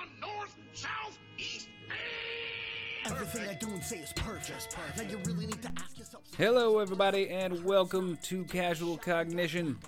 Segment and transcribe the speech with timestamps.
[0.00, 1.68] down, north, south, east,
[3.04, 4.68] and Everything I do and say is perfect.
[4.96, 6.22] Now you really need to ask yourself.
[6.36, 9.78] Hello, everybody, and welcome to Casual Cognition.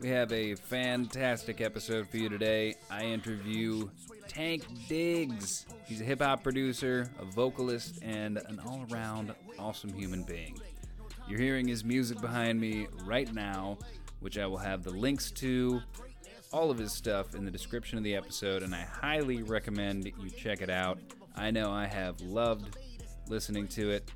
[0.00, 2.74] We have a fantastic episode for you today.
[2.90, 3.88] I interview
[4.28, 5.66] Tank Diggs.
[5.86, 10.58] He's a hip hop producer, a vocalist, and an all around awesome human being.
[11.28, 13.78] You're hearing his music behind me right now,
[14.20, 15.80] which I will have the links to,
[16.54, 20.30] all of his stuff in the description of the episode, and I highly recommend you
[20.30, 21.00] check it out.
[21.34, 22.78] I know I have loved
[23.28, 24.08] listening to it.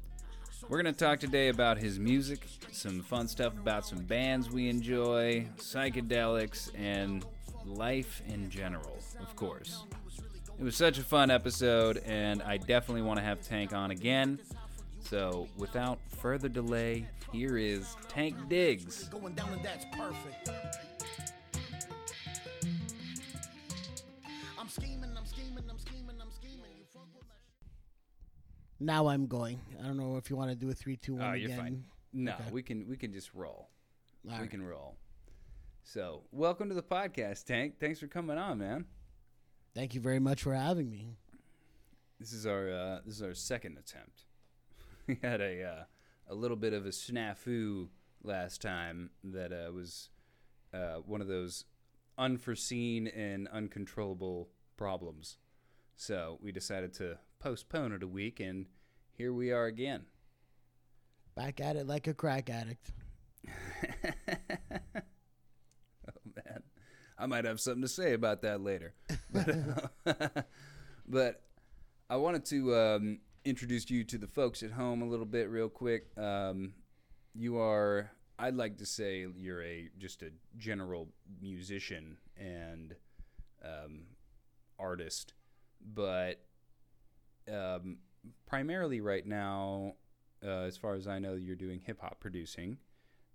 [0.68, 4.68] We're going to talk today about his music, some fun stuff about some bands we
[4.68, 7.26] enjoy, psychedelics, and
[7.64, 9.82] life in general, of course.
[10.60, 14.38] It was such a fun episode, and I definitely want to have Tank on again.
[15.00, 19.10] So, without further delay, here is Tank Diggs.
[28.80, 29.60] Now I'm going.
[29.82, 31.34] I don't know if you want to do a three, two, one.
[31.34, 31.48] again.
[31.48, 31.84] you're fine.
[32.12, 32.44] No, Okay.
[32.52, 33.68] we can we can just roll.
[34.28, 34.50] All we right.
[34.50, 34.96] can roll.
[35.82, 37.74] So, welcome to the podcast, Tank.
[37.80, 38.84] Thanks for coming on, man.
[39.74, 41.16] Thank you very much for having me.
[42.20, 44.22] This is our uh, this is our second attempt.
[45.08, 45.84] We had a uh,
[46.28, 47.88] a little bit of a snafu
[48.22, 50.10] last time that uh, was
[50.74, 51.64] uh, one of those
[52.18, 55.38] unforeseen and uncontrollable problems.
[55.96, 58.66] So we decided to postpone it a week, and
[59.12, 60.02] here we are again.
[61.34, 62.92] Back at it like a crack addict.
[66.08, 66.62] Oh man,
[67.18, 68.94] I might have something to say about that later.
[69.30, 70.46] But,
[71.06, 71.42] but
[72.08, 75.68] I wanted to um, introduce you to the folks at home a little bit, real
[75.68, 76.06] quick.
[76.16, 76.72] Um,
[77.34, 81.08] you are, I'd like to say, you're a just a general
[81.42, 82.94] musician and
[83.62, 84.04] um,
[84.78, 85.34] artist,
[85.94, 86.40] but
[87.52, 87.98] um,
[88.46, 89.94] primarily right now,
[90.44, 92.78] uh, as far as I know, you're doing hip hop producing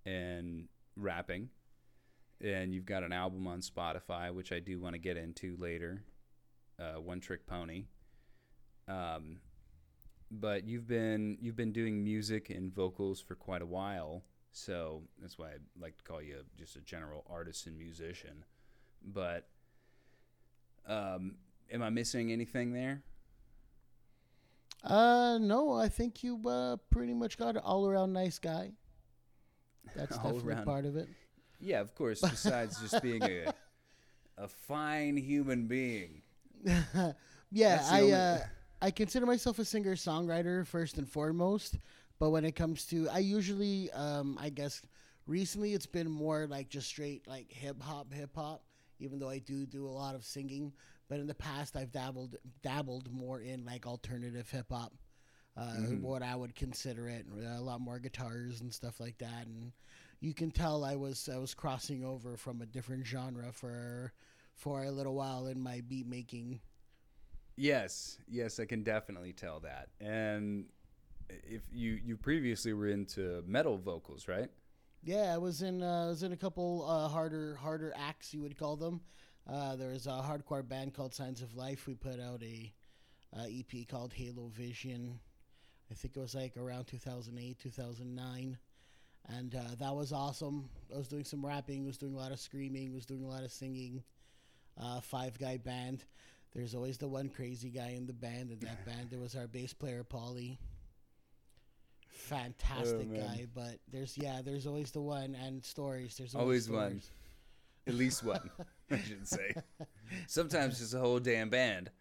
[0.05, 1.49] and rapping
[2.43, 6.03] and you've got an album on Spotify, which I do want to get into later.
[6.79, 7.85] Uh, One Trick Pony.
[8.87, 9.37] Um,
[10.29, 15.37] but you've been you've been doing music and vocals for quite a while, so that's
[15.37, 18.43] why I like to call you just a general artist and musician.
[19.05, 19.47] But
[20.87, 21.35] um,
[21.71, 23.03] am I missing anything there?
[24.83, 28.71] Uh, no, I think you uh, pretty much got an all around nice guy.
[29.95, 30.65] That's All definitely around.
[30.65, 31.09] part of it.
[31.59, 32.21] Yeah, of course.
[32.21, 33.53] Besides just being a
[34.37, 36.21] a fine human being.
[37.51, 38.39] yeah, I uh,
[38.81, 41.77] I consider myself a singer songwriter first and foremost.
[42.19, 44.81] But when it comes to, I usually, um, I guess,
[45.27, 48.63] recently it's been more like just straight like hip hop, hip hop.
[48.99, 50.71] Even though I do do a lot of singing,
[51.13, 54.93] but in the past I've dabbled dabbled more in like alternative hip hop,
[55.55, 57.27] uh, what I would consider it.
[57.55, 59.73] A lot more guitars and stuff like that, and
[60.21, 64.11] you can tell I was I was crossing over from a different genre for
[64.55, 66.61] for a little while in my beat making
[67.57, 69.89] Yes, yes, I can definitely tell that.
[70.01, 70.65] And
[71.29, 74.49] if you you previously were into metal vocals, right?
[75.03, 78.41] Yeah, I was in uh, I was in a couple uh, harder harder acts you
[78.41, 79.01] would call them.
[79.49, 81.85] Uh, there was a hardcore band called Signs of Life.
[81.87, 82.73] We put out a
[83.37, 85.19] uh, EP called Halo Vision.
[85.91, 88.57] I think it was like around 2008, 2009,
[89.27, 90.69] and uh, that was awesome.
[90.93, 93.43] I was doing some rapping, was doing a lot of screaming, was doing a lot
[93.43, 94.03] of singing.
[94.81, 96.03] Uh, five guy band.
[96.55, 98.49] There's always the one crazy guy in the band.
[98.51, 100.57] In that band, there was our bass player Paulie.
[102.07, 106.15] Fantastic Oh, guy, but there's yeah, there's always the one and stories.
[106.17, 107.01] There's Always always, one.
[107.87, 108.49] At least one,
[109.03, 109.53] I should say.
[110.27, 111.91] Sometimes just a whole damn band,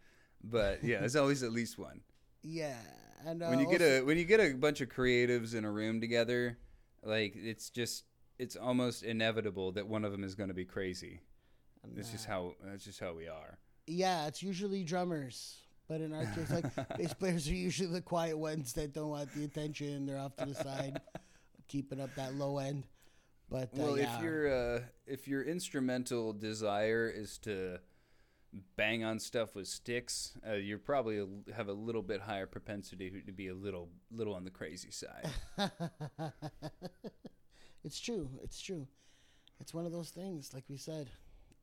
[0.43, 2.01] but yeah, there's always at least one.
[2.43, 2.77] Yeah,
[3.27, 5.71] and uh, When you get a when you get a bunch of creatives in a
[5.71, 6.59] room together,
[7.03, 8.05] like it's just
[8.39, 11.21] it's almost inevitable that one of them is going to be crazy.
[11.95, 13.59] That's just how that's just how we are.
[13.87, 15.57] yeah, it's usually drummers,
[15.89, 16.65] but in our case, like
[16.99, 20.07] bass players are usually the quiet ones that don't want the attention.
[20.07, 21.01] They're off to the side,
[21.69, 22.85] keeping up that low end.
[23.53, 24.17] But uh, Well, yeah.
[24.17, 27.79] if your uh, if your instrumental desire is to
[28.77, 33.23] bang on stuff with sticks, uh, you probably a- have a little bit higher propensity
[33.27, 35.29] to be a little little on the crazy side.
[37.85, 38.29] it's true.
[38.43, 38.87] It's true.
[39.61, 41.09] It's one of those things, like we said.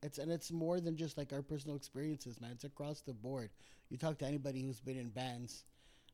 [0.01, 2.51] It's and it's more than just like our personal experiences, man.
[2.51, 3.49] It's across the board.
[3.89, 5.65] You talk to anybody who's been in bands,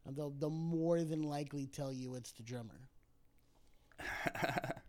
[0.05, 2.89] and they'll they'll more than likely tell you it's the drummer.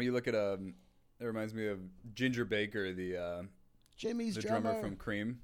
[0.00, 0.72] or you look at um,
[1.20, 1.78] it reminds me of
[2.14, 3.42] Ginger Baker, the uh,
[3.96, 4.60] Jimmy's the drummer.
[4.72, 5.40] drummer from Cream.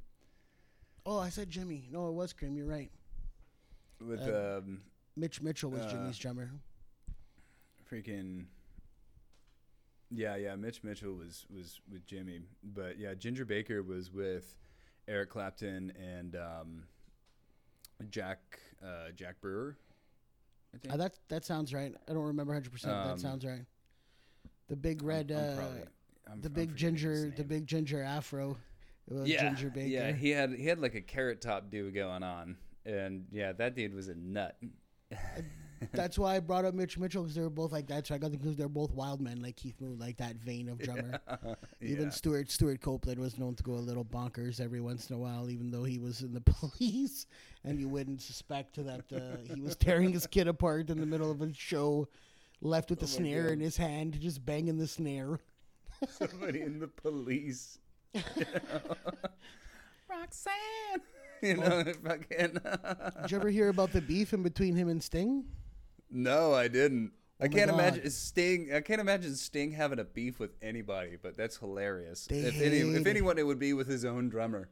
[1.05, 1.87] Oh, I said Jimmy.
[1.93, 2.57] No, it was Cream.
[2.57, 2.91] You're right.
[4.01, 4.81] with Uh, um,
[5.15, 6.51] Mitch Mitchell was Uh, Jimmy's drummer.
[7.91, 8.47] freaking.
[10.11, 10.55] Yeah, yeah.
[10.57, 14.57] Mitch Mitchell was was with Jimmy, but yeah, Ginger Baker was with
[15.09, 16.85] Eric Clapton and um,
[18.09, 19.77] Jack uh, Jack Brewer.
[20.75, 20.95] I think.
[20.95, 21.95] Uh, that that sounds right.
[22.09, 22.71] I don't remember 100.
[22.73, 23.65] percent Um, That sounds right.
[24.69, 25.81] The big red, I'm uh, probably-
[26.29, 28.57] I'm- the big ginger, the big ginger afro.
[29.09, 29.87] Yeah, Ginger Baker.
[29.89, 33.77] Yeah, he had he had like a carrot top do going on, and yeah, that
[33.77, 34.57] dude was a nut.
[35.93, 38.07] That's why I brought up Mitch Mitchell because they were both like that.
[38.07, 40.69] So I got the because they're both wild men, like Keith Moon, like that vein
[40.69, 41.21] of drummer.
[41.81, 42.11] Even Yeah.
[42.11, 45.51] Stewart Stewart Copeland was known to go a little bonkers every once in a while,
[45.51, 47.27] even though he was in the police,
[47.63, 51.31] and you wouldn't suspect that uh, he was tearing his kid apart in the middle
[51.31, 52.09] of a show,
[52.61, 53.53] left with the Oh snare God.
[53.53, 55.39] in his hand, just banging the snare.
[56.11, 57.79] somebody in the police.
[60.09, 60.53] Roxanne,
[61.43, 61.93] you know, oh.
[62.05, 62.59] fucking.
[63.23, 65.45] Did you ever hear about the beef in between him and Sting?
[66.11, 67.13] no, I didn't.
[67.41, 67.79] Oh I Oh my can't God.
[67.81, 68.73] imagine Sting.
[68.73, 72.27] I can't imagine Sting having a beef with anybody, but that's hilarious.
[72.27, 74.71] They if any, if anyone, it would be with his own drummer.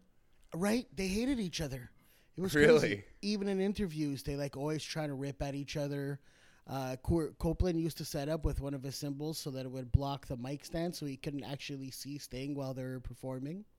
[0.55, 0.87] Right?
[0.95, 1.91] They hated each other.
[2.37, 2.79] It was Really?
[2.79, 3.05] crazy.
[3.23, 6.21] Even in interviews, they like always trying to rip at each other.
[6.67, 9.93] Uh, Copeland used to set up with one of his cymbals so that it would
[9.93, 13.65] block the mic stand, so he couldn't actually see Sting while they were performing.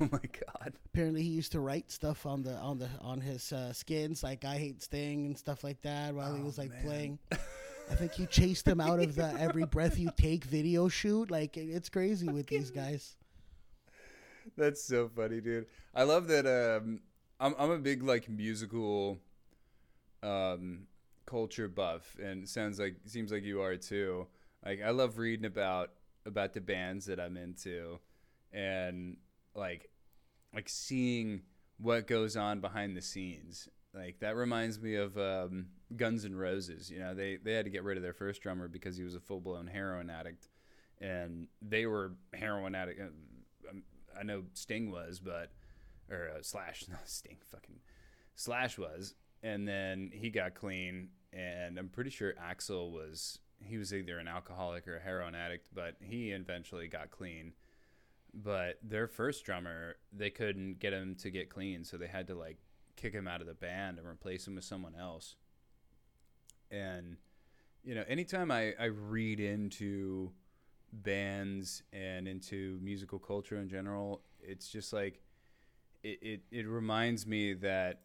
[0.00, 0.74] Oh my god.
[0.86, 4.44] Apparently, he used to write stuff on the on the on his uh, skins, like
[4.44, 6.82] "I hate Sting" and stuff like that, while he Oh, was like man.
[6.82, 7.18] playing.
[7.90, 11.30] I think he chased him out of the "Every Breath You Take" video shoot.
[11.30, 13.16] Like it's crazy with these guys.
[14.56, 15.66] That's so funny, dude.
[15.94, 16.46] I love that.
[16.46, 17.00] Um,
[17.40, 19.18] I'm I'm a big like musical,
[20.22, 20.86] um,
[21.28, 24.26] culture buff, and sounds like seems like you are too.
[24.64, 25.90] Like I love reading about
[26.24, 27.98] about the bands that I'm into,
[28.52, 29.18] and
[29.54, 29.90] like
[30.54, 31.42] like seeing
[31.78, 33.68] what goes on behind the scenes.
[33.94, 36.90] Like that reminds me of um, Guns N' Roses.
[36.90, 39.14] You know, they they had to get rid of their first drummer because he was
[39.14, 40.48] a full blown heroin addict,
[41.00, 43.00] and they were heroin addict.
[43.00, 43.82] uh, um,
[44.18, 45.50] I know Sting was, but
[46.10, 47.80] or uh, Slash, no Sting, fucking
[48.34, 53.38] Slash was, and then he got clean, and I'm pretty sure Axl was.
[53.60, 57.54] He was either an alcoholic or a heroin addict, but he eventually got clean.
[58.32, 62.34] But their first drummer, they couldn't get him to get clean, so they had to
[62.34, 62.58] like
[62.96, 65.34] kick him out of the band and replace him with someone else.
[66.70, 67.16] And
[67.82, 70.32] you know, anytime I, I read into
[70.92, 75.20] bands and into musical culture in general, it's just like
[76.02, 78.02] it, it, it reminds me that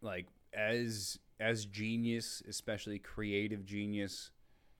[0.00, 4.30] like as as genius, especially creative genius,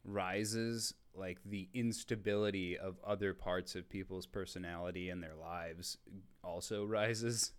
[0.05, 5.99] rises, like the instability of other parts of people's personality and their lives
[6.43, 7.53] also rises.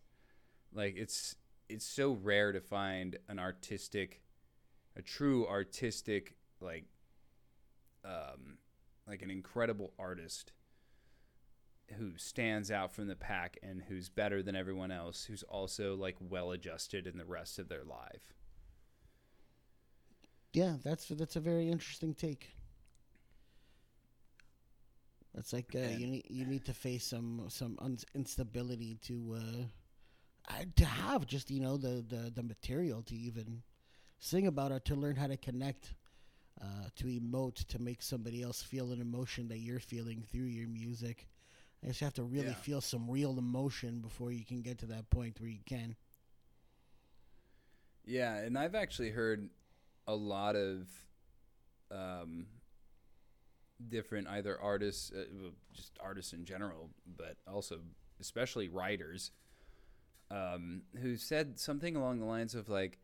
[0.73, 1.35] Like it's
[1.69, 4.21] it's so rare to find an artistic
[4.95, 6.85] a true artistic like
[8.03, 8.57] um
[9.07, 10.53] like an incredible artist
[11.97, 16.15] who stands out from the pack and who's better than everyone else who's also like
[16.19, 18.33] well adjusted in the rest of their life
[20.57, 22.49] Yeah, that's that's a very interesting take.
[25.33, 29.37] That's like uh, you need you need to face some some un- instability to
[30.49, 33.61] uh, to have just you know the, the the material to even
[34.19, 35.93] sing about it to learn how to connect
[36.61, 40.67] uh, to emote to make somebody else feel an emotion that you're feeling through your
[40.69, 41.27] music.
[41.83, 42.55] I just have to really Yeah.
[42.55, 45.95] feel some real emotion before you can get to that point where you can.
[48.05, 49.49] Yeah, and I've actually heard
[50.07, 50.87] a lot of
[51.91, 52.47] um,
[53.89, 55.25] different either artists, uh,
[55.73, 57.79] just artists in general, but also
[58.19, 59.31] especially writers,
[60.31, 62.99] um, who said something along the lines of like,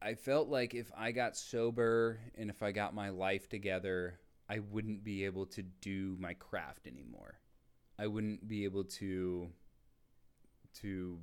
[0.00, 4.60] I felt like if I got sober and if I got my life together, I
[4.60, 7.40] wouldn't be able to do my craft anymore.
[7.98, 9.48] I wouldn't be able to
[10.80, 11.18] to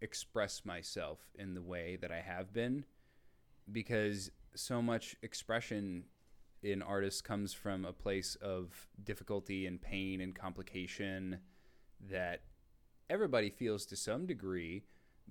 [0.00, 2.84] express myself in the way that I have been
[3.70, 6.04] because so much expression
[6.62, 11.38] in artists comes from a place of difficulty and pain and complication
[12.10, 12.42] that
[13.08, 14.84] everybody feels to some degree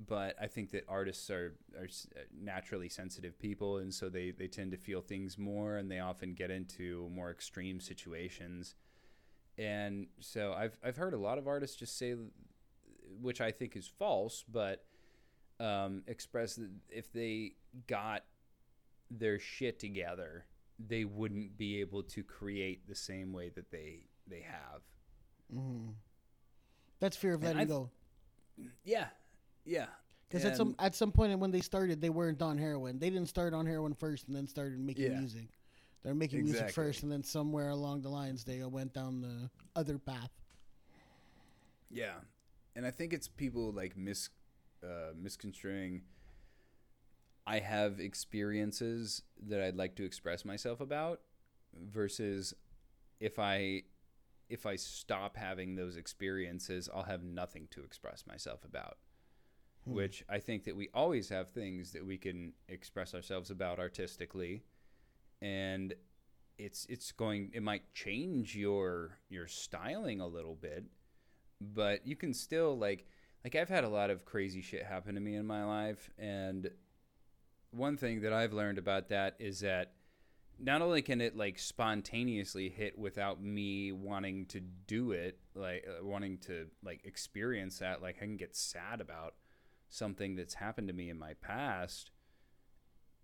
[0.07, 4.47] but I think that artists are, are uh, naturally sensitive people, and so they, they
[4.47, 8.75] tend to feel things more, and they often get into more extreme situations.
[9.57, 12.15] And so I've I've heard a lot of artists just say,
[13.21, 14.85] which I think is false, but
[15.59, 17.53] um, express that if they
[17.87, 18.23] got
[19.11, 20.45] their shit together,
[20.79, 24.81] they wouldn't be able to create the same way that they they have.
[25.51, 25.89] hmm
[26.99, 27.89] That's fear of And letting I've- go.
[28.83, 29.07] yeah,
[29.65, 29.87] yeah.
[30.27, 32.99] Because at some at some point when they started, they weren't on heroin.
[32.99, 35.19] They didn't start on heroin first and then started making Yeah.
[35.19, 35.49] music.
[36.03, 39.97] They're making music first, and then somewhere along the lines, they went down the other
[39.97, 40.31] path.
[41.89, 42.13] Yeah,
[42.75, 44.29] and I think it's people like mis
[44.83, 46.01] uh, misconstruing.
[47.45, 51.21] I have experiences that I'd like to express myself about,
[51.73, 52.53] versus
[53.19, 53.83] if I
[54.49, 58.97] if I stop having those experiences, I'll have nothing to express myself about.
[59.85, 64.61] Which I think that we always have things that we can express ourselves about artistically,
[65.41, 65.93] and
[66.59, 70.83] it's it's going it might change your your styling a little bit
[71.61, 73.05] but you can still like
[73.43, 76.69] like I've had a lot of crazy shit happen to me in my life and
[77.71, 79.93] one thing that I've learned about that is that
[80.59, 86.05] not only can it like spontaneously hit without me wanting to do it like uh,
[86.05, 89.35] wanting to like experience that like I can get sad about
[89.89, 92.11] something that's happened to me in my past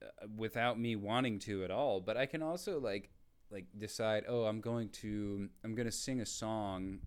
[0.02, 2.00] uh, without me wanting to at all.
[2.00, 3.12] But I can also like
[3.52, 7.00] like decide oh I'm going to I'm going to sing a song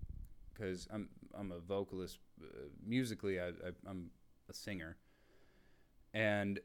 [0.52, 4.10] because I'm I'm a vocalist Uh, musically I, I I'm
[4.48, 4.96] a singer.
[6.14, 6.60] And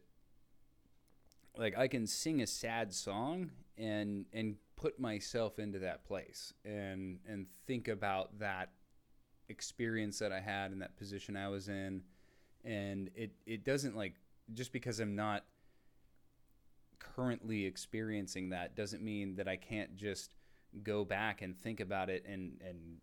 [1.57, 7.19] like I can sing a sad song and and put myself into that place and
[7.27, 8.71] and think about that
[9.49, 12.03] experience that I had in that position I was in.
[12.63, 14.15] And it it doesn't like
[14.53, 15.43] just because I'm not
[16.99, 20.35] currently experiencing that doesn't mean that I can't just
[20.81, 22.97] go back and think about it and and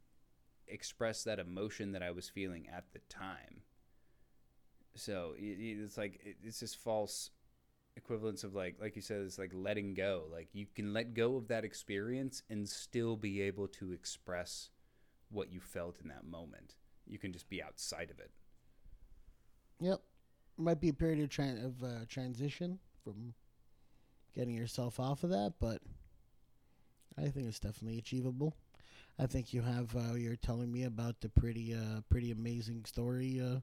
[0.70, 3.62] express that emotion that I was feeling at the time.
[4.94, 7.30] So it's like it's this false
[7.96, 10.24] equivalence of like like you said it's like letting go.
[10.30, 14.70] Like you can let go of that experience and still be able to express
[15.30, 16.74] what you felt in that moment.
[17.06, 18.30] You can just be outside of it.
[19.80, 20.00] Yep,
[20.58, 23.34] might be a period of, tran- of uh, transition from
[24.34, 25.80] getting yourself off of that, but
[27.16, 28.54] I think it's definitely achievable.
[29.20, 29.94] I think you have.
[29.94, 33.60] Uh, you're telling me about the pretty, uh, pretty amazing story uh,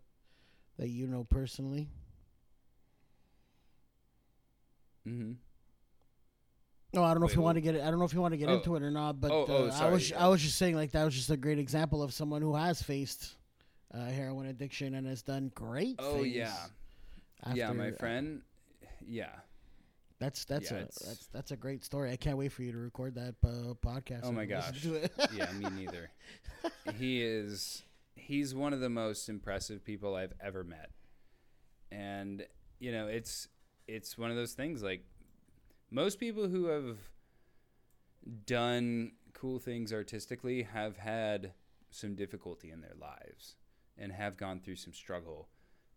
[0.77, 1.87] that you know personally.
[5.07, 5.31] Mm-hmm.
[6.93, 7.81] No, I don't know if you want to get it.
[7.81, 8.55] I don't know if you want to get Oh.
[8.57, 9.19] into it or not.
[9.19, 10.23] But Oh, oh, uh, I was, yeah.
[10.25, 12.81] I was just saying like that was just a great example of someone who has
[12.81, 13.35] faced
[13.93, 15.95] uh, heroin addiction and has done great.
[15.99, 16.53] Oh yeah,
[17.53, 18.41] yeah, after- my uh, friend.
[19.07, 19.29] Yeah.
[20.19, 22.11] That's that's Yeah, a that's that's a great story.
[22.11, 24.21] I can't wait for you to record that uh, podcast.
[24.23, 24.83] Oh my gosh.
[25.33, 26.09] yeah, me neither.
[26.97, 27.83] he is
[28.15, 30.89] he's one of the most impressive people I've ever met.
[31.91, 32.45] And
[32.79, 33.47] you know, it's
[33.87, 35.05] it's one of those things like
[35.91, 36.97] most people who have
[38.45, 41.53] done cool things artistically have had
[41.91, 43.55] some difficulty in their lives
[43.97, 45.47] and have gone through some struggle.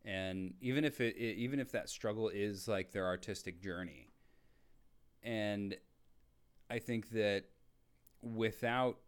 [0.05, 4.09] And even if it, it even if that struggle is like their artistic journey.
[5.23, 5.77] And
[6.71, 7.45] I think that
[8.23, 8.99] without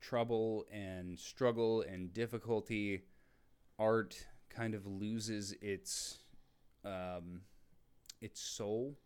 [0.00, 3.02] trouble and struggle and difficulty,
[3.78, 6.18] art kind of loses its
[6.84, 7.42] um,
[8.20, 8.96] its soul,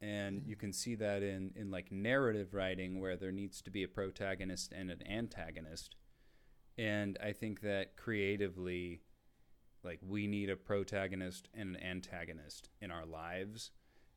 [0.00, 3.82] and you can see that in in like narrative writing where there needs to be
[3.82, 5.96] a protagonist and an antagonist,
[6.78, 9.02] and I think that creatively,
[9.82, 13.70] like we need a protagonist and an antagonist in our lives.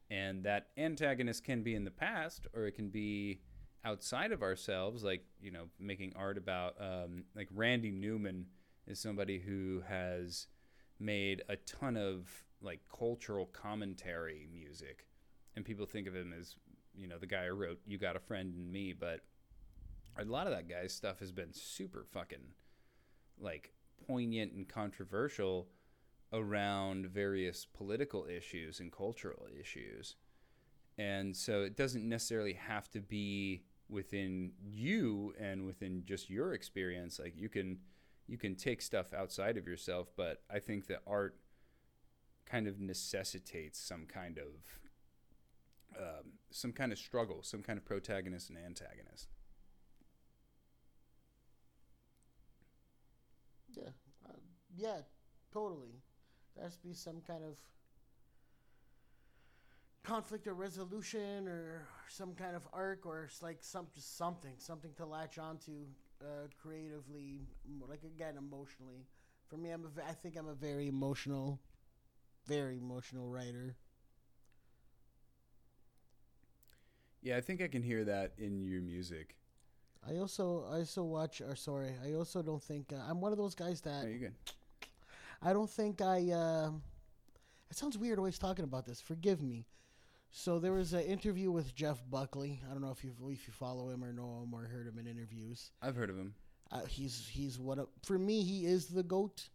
[0.09, 3.41] And that antagonist can be in the past, or it can be
[3.83, 8.45] outside of ourselves, like you know, making art about um, like Randy Newman
[8.87, 10.47] is somebody who has
[10.99, 12.27] made a ton of
[12.61, 15.07] like cultural commentary music,
[15.55, 16.55] and people think of him as
[16.95, 19.21] you know the guy who wrote "You Got a Friend in Me," but
[20.17, 22.53] a lot of that guy's stuff has been super fucking
[23.39, 23.73] like
[24.07, 25.67] poignant and controversial
[26.35, 30.15] around various political issues and cultural issues.
[30.97, 37.19] And so it doesn't necessarily have to be within you and within just your experience.
[37.19, 37.79] Like you can
[38.27, 41.37] you can take stuff outside of yourself, but I think that art
[42.45, 48.49] kind of necessitates some kind of um, some kind of struggle, some kind of protagonist
[48.49, 49.29] and antagonist.
[53.75, 53.89] yeah,
[54.27, 54.33] uh,
[54.75, 54.97] yeah,
[55.53, 56.01] totally.
[56.55, 57.57] There has to be some kind of
[60.03, 65.37] conflict or resolution, or some kind of arc, or like some something, something to latch
[65.37, 65.85] onto
[66.21, 67.41] uh, creatively,
[67.87, 69.05] like again emotionally.
[69.49, 71.59] For me, I'm a, I think I'm a very emotional,
[72.47, 73.75] very emotional writer.
[77.21, 79.35] Yeah, I think I can hear that in your music.
[80.07, 83.37] I also I also watch or sorry I also don't think uh, I'm one of
[83.39, 84.35] those guys that you good?
[85.45, 86.31] I don't think I.
[86.31, 86.71] Uh,
[87.69, 88.99] it sounds weird always talking about this.
[88.99, 89.67] Forgive me.
[90.31, 92.59] So there was an interview with Jeff Buckley.
[92.67, 94.97] I don't know if you if you follow him or know him or heard him
[94.97, 95.69] in interviews.
[95.83, 96.33] I've heard of him.
[96.71, 99.47] Uh, he's he's what for me he is the goat.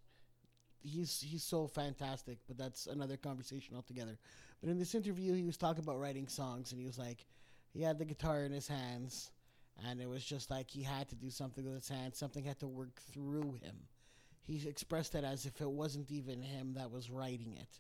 [0.81, 4.17] He's he's so fantastic, but that's another conversation altogether.
[4.61, 7.27] But in this interview, he was talking about writing songs, and he was like,
[7.73, 9.33] he had the guitar in his hands,
[9.89, 12.17] and it was just like he had to do something with his hands.
[12.17, 13.89] Something had to work through him.
[14.51, 17.79] He expressed it as if it wasn't even him that was writing it,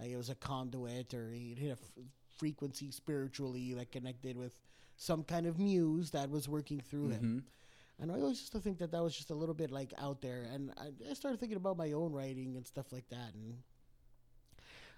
[0.00, 2.04] like it was a conduit, or he hit a f-
[2.38, 4.58] frequency spiritually that connected with
[4.96, 7.44] some kind of muse that was working through him.
[7.44, 8.02] Mhm.
[8.02, 10.20] And I always used to think that that was just a little bit like out
[10.22, 10.42] there.
[10.52, 13.34] And I, I started thinking about my own writing and stuff like that.
[13.34, 13.62] And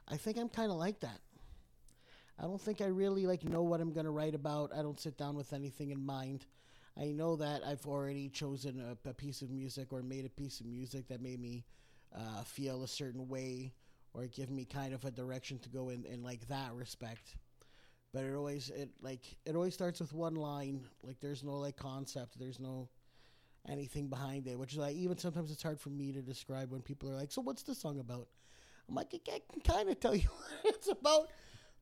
[0.06, 1.20] I think I'm kind of like that.
[2.38, 4.72] I don't think I really like know what I'm gonna write about.
[4.72, 6.46] I don't sit down with anything in mind.
[7.00, 10.60] I know that I've already chosen a, a piece of music or made a piece
[10.60, 11.64] of music that made me
[12.14, 13.72] uh, feel a certain way
[14.14, 17.36] or give me kind of a direction to go in in like that respect.
[18.12, 20.80] But it always it like it always starts with one line.
[21.02, 22.38] Like there's no like concept.
[22.38, 22.88] There's no
[23.68, 26.80] anything behind it which is like even sometimes it's hard for me to describe when
[26.80, 28.28] people are like so what's the song about?
[28.88, 30.28] I'm like i can kind of tell you
[30.62, 31.28] what it's about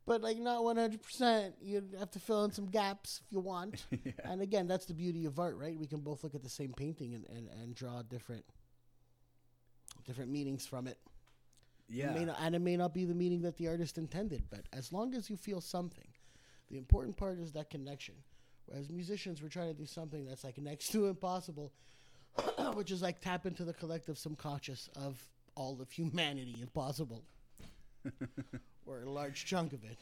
[0.07, 4.13] but like not 100% you have to fill in some gaps if you want yeah.
[4.25, 6.73] and again that's the beauty of art right we can both look at the same
[6.73, 8.45] painting and, and, and draw different
[10.05, 10.99] different meanings from it
[11.89, 12.11] Yeah.
[12.11, 14.63] it may not, and it may not be the meaning that the artist intended, but
[14.73, 16.09] as long as you feel something,
[16.69, 18.15] the important part is that connection.
[18.67, 21.73] Whereas musicians, we're trying to do something that's like next to impossible,
[22.75, 25.21] which is like tap into the collective subconscious of
[25.55, 27.23] all of humanity, if possible,
[28.87, 29.99] or a large chunk of it.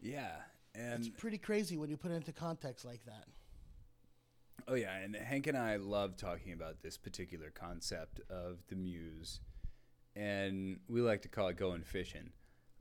[0.00, 0.36] yeah.
[0.74, 3.26] And It's pretty crazy when you put it into context like that.
[4.68, 9.40] Oh yeah, and Hank and I love talking about this particular concept of the muse,
[10.14, 12.30] and we like to call it going fishing.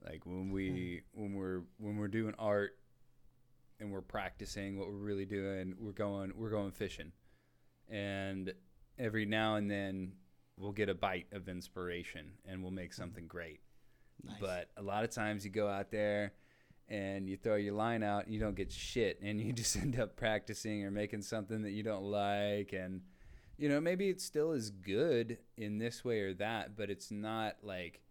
[0.06, 1.22] Like when we hmm.
[1.22, 2.78] when we're when we're doing art
[3.80, 7.12] and we're practicing what we're really doing, we're going we're going fishing,
[7.90, 8.54] and
[9.00, 10.14] every now and then
[10.58, 13.02] we'll get a bite of inspiration and we'll make hmm.
[13.02, 13.62] something great.
[14.24, 14.36] Nice.
[14.40, 16.34] But a lot of times you go out there
[16.90, 20.16] and you throw your line out you don't get shit and you just end up
[20.16, 23.02] practicing or making something that you don't like and
[23.58, 27.56] you know maybe it still is good in this way or that but it's not
[27.64, 28.02] like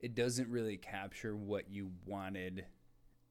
[0.00, 2.64] it doesn't really capture what you wanted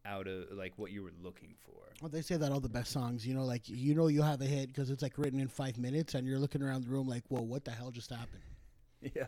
[0.06, 2.92] out of like what you were looking for Well, they say that all the best
[2.92, 5.48] songs, you know, like you know you have a hit because it's like written in
[5.48, 8.42] five minutes, and you're looking around the room like, "Whoa, what the hell just happened?"
[9.16, 9.26] yeah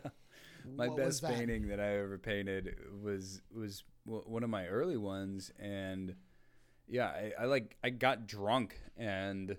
[0.64, 4.96] my What best painting that I ever painted was was w- one of my early
[4.96, 6.14] ones, and
[6.88, 9.56] yeah, I, I like I got drunk and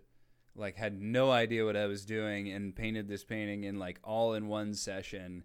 [0.55, 4.33] like had no idea what I was doing and painted this painting in like all
[4.35, 5.43] in one session.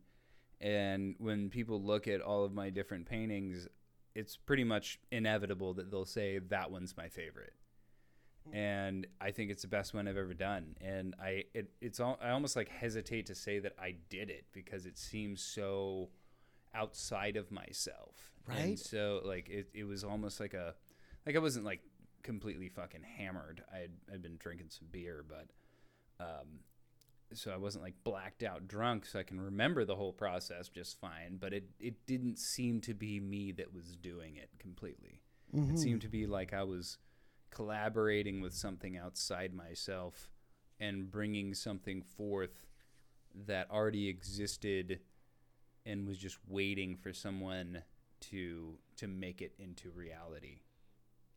[0.61, 3.69] And when people look at all of my different paintings,
[4.15, 7.55] it's pretty much inevitable that they'll say that one's my favorite.
[8.53, 10.77] And I think it's the best one I've ever done.
[10.81, 14.47] And I it, it's all I almost like hesitate to say that I did it
[14.53, 16.11] because it seems so
[16.75, 18.33] outside of myself.
[18.49, 18.79] And Right.
[18.79, 20.75] so like it, it was almost like a
[21.27, 21.81] like I wasn't like
[22.23, 23.63] completely fucking hammered.
[23.73, 25.51] I had I'd been drinking some beer, but
[26.25, 26.61] um
[27.33, 30.99] so I wasn't like blacked out drunk, so I can remember the whole process just
[31.01, 31.37] fine.
[31.39, 35.21] But it it didn't seem to be me that was doing it completely.
[35.53, 36.99] It seemed to be like I was
[37.51, 40.31] collaborating with something outside myself
[40.79, 42.67] and bringing something forth
[43.47, 45.01] that already existed
[45.87, 47.83] and was just waiting for someone
[48.21, 50.61] to to make it into reality.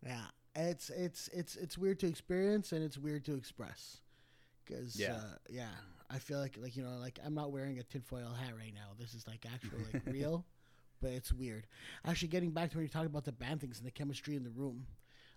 [0.05, 4.01] Yeah, it's it's it's it's weird to experience and it's weird to express.
[4.65, 5.15] Because Yeah.
[5.15, 5.69] uh, yeah,
[6.09, 8.91] I feel like like you know like I'm not wearing a tinfoil hat right now.
[8.99, 10.45] This is like actual like real,
[11.01, 11.67] but it's weird.
[12.05, 14.43] Actually, getting back to when you talk about the band things and the chemistry in
[14.43, 14.85] the room,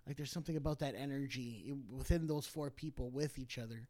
[0.06, 3.88] like there's something about that energy eh, within those four people with each other.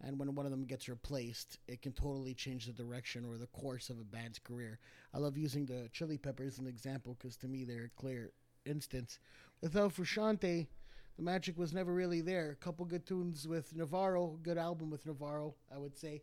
[0.00, 3.48] And when one of them gets replaced, it can totally change the direction or the
[3.48, 4.78] course of a band's career.
[5.12, 8.32] I love using the Chili Peppers as an example because to me they're a clear
[8.64, 9.18] instance.
[9.60, 10.68] Without Frusciante,
[11.16, 12.50] the magic was never really there.
[12.50, 16.22] A couple good tunes with Navarro, good album with Navarro, I would say.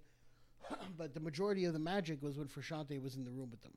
[0.98, 3.74] but the majority of the magic was when Frusciante was in the room with them.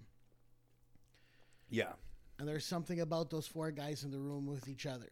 [1.71, 1.93] Yeah.
[2.39, 5.09] And there's something about those four guys in the room with each other.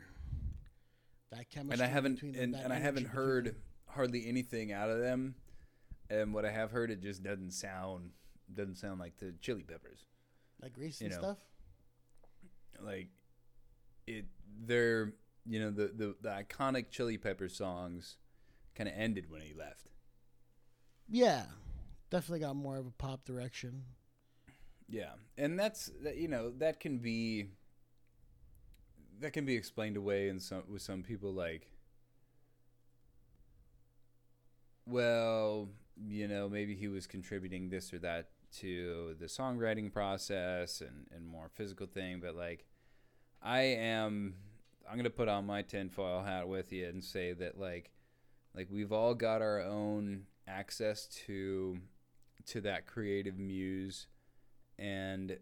[1.32, 1.72] That chemistry.
[1.74, 3.56] and I haven't between them, and, and I haven't heard them.
[3.86, 5.34] hardly anything out of them.
[6.08, 8.10] And what I have heard, it just doesn't sound
[8.52, 10.04] doesn't sound like the Chili Peppers.
[10.62, 11.18] like Grease and know.
[11.18, 11.38] stuff.
[12.80, 13.08] Like
[14.06, 14.26] it,
[14.64, 18.16] they're you know the the, the iconic Chili Pepper songs
[18.76, 19.90] kind of ended when he left.
[21.08, 21.44] Yeah,
[22.10, 23.82] Definitely got more of a pop direction.
[24.88, 25.90] Yeah, and that's.
[26.14, 27.46] You know, that can be
[29.20, 31.68] that can be explained away in some with some people like,
[34.86, 35.68] well,
[36.06, 41.26] you know, maybe he was contributing this or that to the songwriting process and and
[41.26, 42.66] more physical thing, but like,
[43.42, 44.34] I am.
[44.88, 47.90] I'm gonna put on my tinfoil hat with you and say that like,
[48.54, 51.78] like we've all got our own access to
[52.46, 54.06] to that creative muse
[54.78, 55.36] and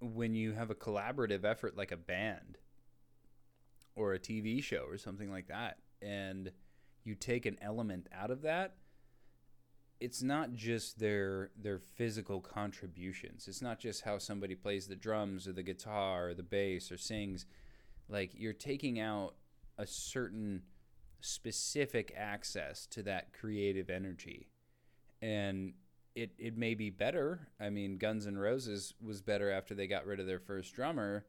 [0.00, 2.58] when you have a collaborative effort like a band
[3.98, 6.52] or a TV show or something like that, and
[7.04, 8.76] you take an element out of that,
[10.00, 13.48] it's not just their their physical contributions.
[13.48, 16.96] It's not just how somebody plays the drums or the guitar or the bass or
[16.96, 17.46] sings.
[18.08, 19.34] Like you're taking out
[19.76, 20.62] a certain
[21.20, 24.48] specific access to that creative energy.
[25.20, 25.72] And
[26.14, 27.48] it, it may be better.
[27.60, 31.24] I mean, Guns N' Roses was better after they got rid of their first drummer,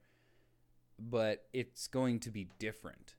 [1.00, 3.16] but it's going to be different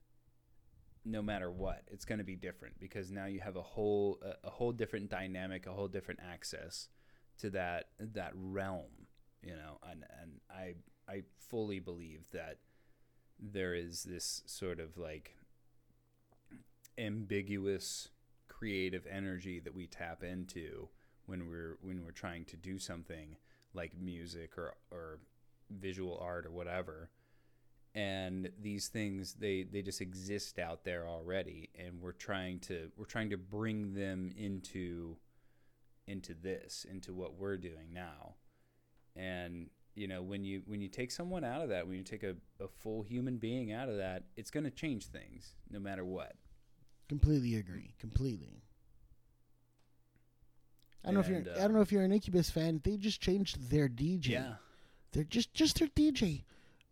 [1.05, 1.83] no matter what.
[1.89, 5.09] It's going to be different because now you have a whole a, a whole different
[5.09, 6.89] dynamic, a whole different access
[7.39, 9.07] to that that realm,
[9.43, 9.79] you know.
[9.89, 10.75] And and I
[11.09, 12.59] I fully believe that
[13.39, 15.37] there is this sort of like
[16.99, 18.09] ambiguous
[18.49, 20.89] creative energy that we tap into
[21.27, 23.37] when we're when we're trying to do something
[23.73, 25.21] like music or or
[25.71, 27.11] visual art or whatever
[27.95, 33.05] and these things they they just exist out there already and we're trying to we're
[33.05, 35.17] trying to bring them into
[36.07, 38.35] into this into what we're doing now
[39.17, 42.23] and you know when you when you take someone out of that when you take
[42.23, 46.05] a, a full human being out of that it's going to change things no matter
[46.05, 46.35] what
[47.11, 47.93] Completely agree.
[47.99, 48.63] Completely.
[51.05, 51.39] I don't know if you're.
[51.41, 52.81] uh, I don't know if you're an Incubus fan.
[52.85, 54.29] They just changed their DJ.
[54.29, 54.53] yeah
[55.11, 56.45] They're just just their DJ,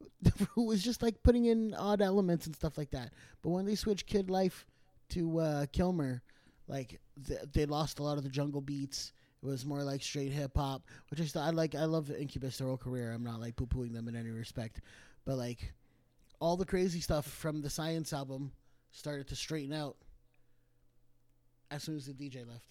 [0.54, 3.12] who was just like putting in odd elements and stuff like that.
[3.42, 4.66] But when they switched Kid Life
[5.10, 6.22] to uh, Kilmore,
[6.66, 9.12] like th- they lost a lot of the jungle beats.
[9.42, 11.74] It was more like straight hip hop, which I still I like.
[11.74, 13.12] I love Incubus their whole career.
[13.12, 14.80] I'm not like poo pooing them in any respect,
[15.24, 15.72] but like
[16.40, 18.52] all the crazy stuff from the Science album
[18.90, 19.96] started to straighten out
[21.70, 22.66] as soon as the DJ left.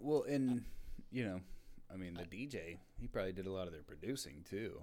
[0.00, 0.64] Well, and
[1.12, 1.40] you know,
[1.92, 4.82] I mean, the DJ he probably did a lot of their producing too,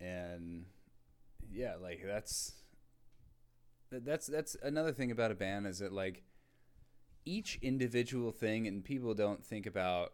[0.00, 0.64] and
[1.50, 2.52] yeah, like that's
[3.90, 6.22] that's that's another thing about a band is that like
[7.24, 10.12] each individual thing, and people don't think about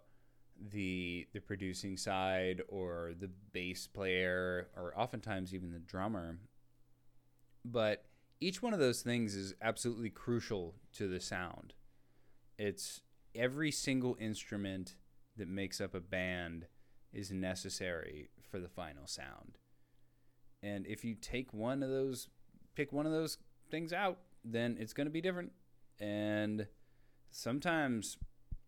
[0.70, 6.38] the the producing side or the bass player or oftentimes even the drummer,
[7.64, 8.04] but
[8.40, 11.72] each one of those things is absolutely crucial to the sound
[12.58, 13.00] it's
[13.34, 14.94] every single instrument
[15.36, 16.66] that makes up a band
[17.12, 19.58] is necessary for the final sound.
[20.66, 22.28] And if you take one of those,
[22.74, 23.38] pick one of those
[23.70, 25.52] things out, then it's going to be different.
[26.00, 26.66] And
[27.30, 28.18] sometimes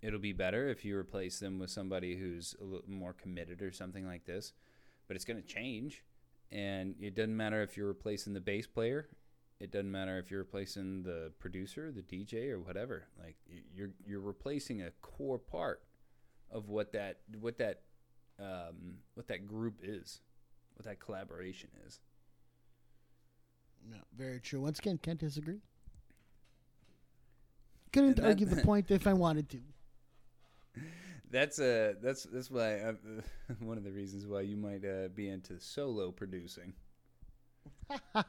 [0.02, 3.72] it'll be better if you replace them with somebody who's a little more committed or
[3.72, 4.52] something like this,
[5.06, 6.04] but it's going to change.
[6.52, 9.08] And it doesn't matter if you're replacing the bass player
[9.60, 13.08] it doesn't matter if you're replacing the producer, the DJ, or whatever.
[13.18, 13.36] Like
[13.74, 15.82] you're you're replacing a core part
[16.50, 17.82] of what that what that
[18.38, 20.20] um, what that group is,
[20.78, 22.00] what that collaboration is.
[23.88, 24.60] No, very true.
[24.60, 25.60] Once again, can't disagree.
[27.92, 29.58] Couldn't that- argue the point if I wanted to.
[31.30, 32.92] That's uh that's that's why uh,
[33.60, 36.72] one of the reasons why you might uh, be into solo producing.
[37.90, 38.24] It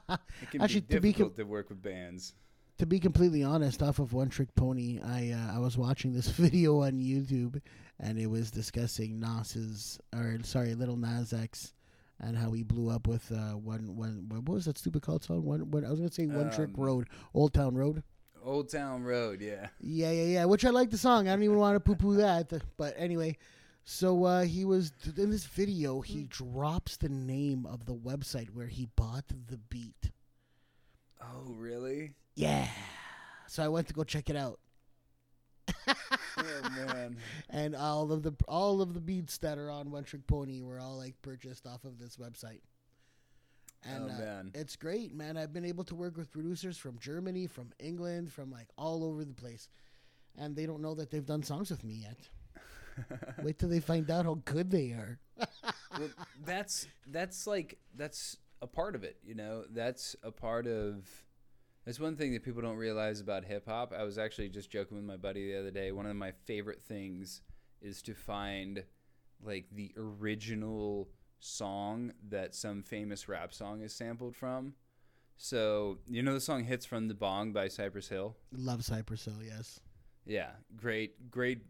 [0.52, 2.34] can Actually, be to be com- difficult to work with bands.
[2.78, 6.28] to be completely honest, off of One Trick Pony, I uh, I was watching this
[6.46, 7.62] video on YouTube,
[8.00, 11.74] and it was discussing Nas's or sorry, Lil Nas X,
[12.20, 15.44] and how he blew up with uh, one one what was that stupid called song?
[15.44, 18.04] One, one I was gonna say One Trick Um, Road, Old Town Road.
[18.44, 19.68] Old Town Road, yeah.
[19.82, 20.46] Yeah, yeah, yeah.
[20.46, 21.28] Which I like the song.
[21.28, 22.52] I don't even want to poo poo that.
[22.78, 23.38] But anyway,
[23.84, 26.02] so uh, he was in this video.
[26.02, 30.12] He drops the name of the website where he bought the beat.
[31.22, 32.14] Oh, really?
[32.36, 32.68] Yeah.
[33.48, 34.60] So I went to go check it out,
[36.40, 37.18] Oh man.
[37.50, 40.80] and all of the all of the beats that are on One Trick Pony were
[40.80, 42.62] all like purchased off of this website.
[43.84, 44.52] And Oh, uh, man.
[44.56, 45.38] it's great, man.
[45.38, 49.24] I've been able to work with producers from Germany, from England, from like all over
[49.24, 49.70] the place,
[50.38, 52.18] and they don't know that they've done songs with me yet.
[53.44, 55.18] Wait till they find out how good they are.
[55.98, 56.10] well,
[56.46, 61.08] that's that's like that's a part of it you know that's a part of
[61.90, 63.92] That's one thing that people don't realize about hip hop.
[63.98, 65.92] I was actually just joking with my buddy the other day.
[65.92, 67.42] One of my favorite things
[67.82, 68.84] is to find
[69.44, 74.76] like the original song that some famous rap song is sampled from.
[75.36, 78.36] So, you know the song Hits from the Bong by Cypress Hill?
[78.52, 79.80] Love Cypress Hill, yes.
[80.28, 81.64] Yeah, great, great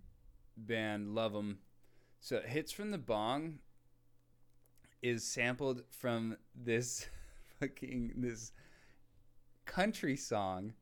[0.57, 1.15] band.
[1.15, 1.59] Love them.
[2.19, 3.59] So, Hits from the Bong
[5.01, 7.07] is sampled from this
[7.61, 8.51] fucking this
[9.73, 10.73] country song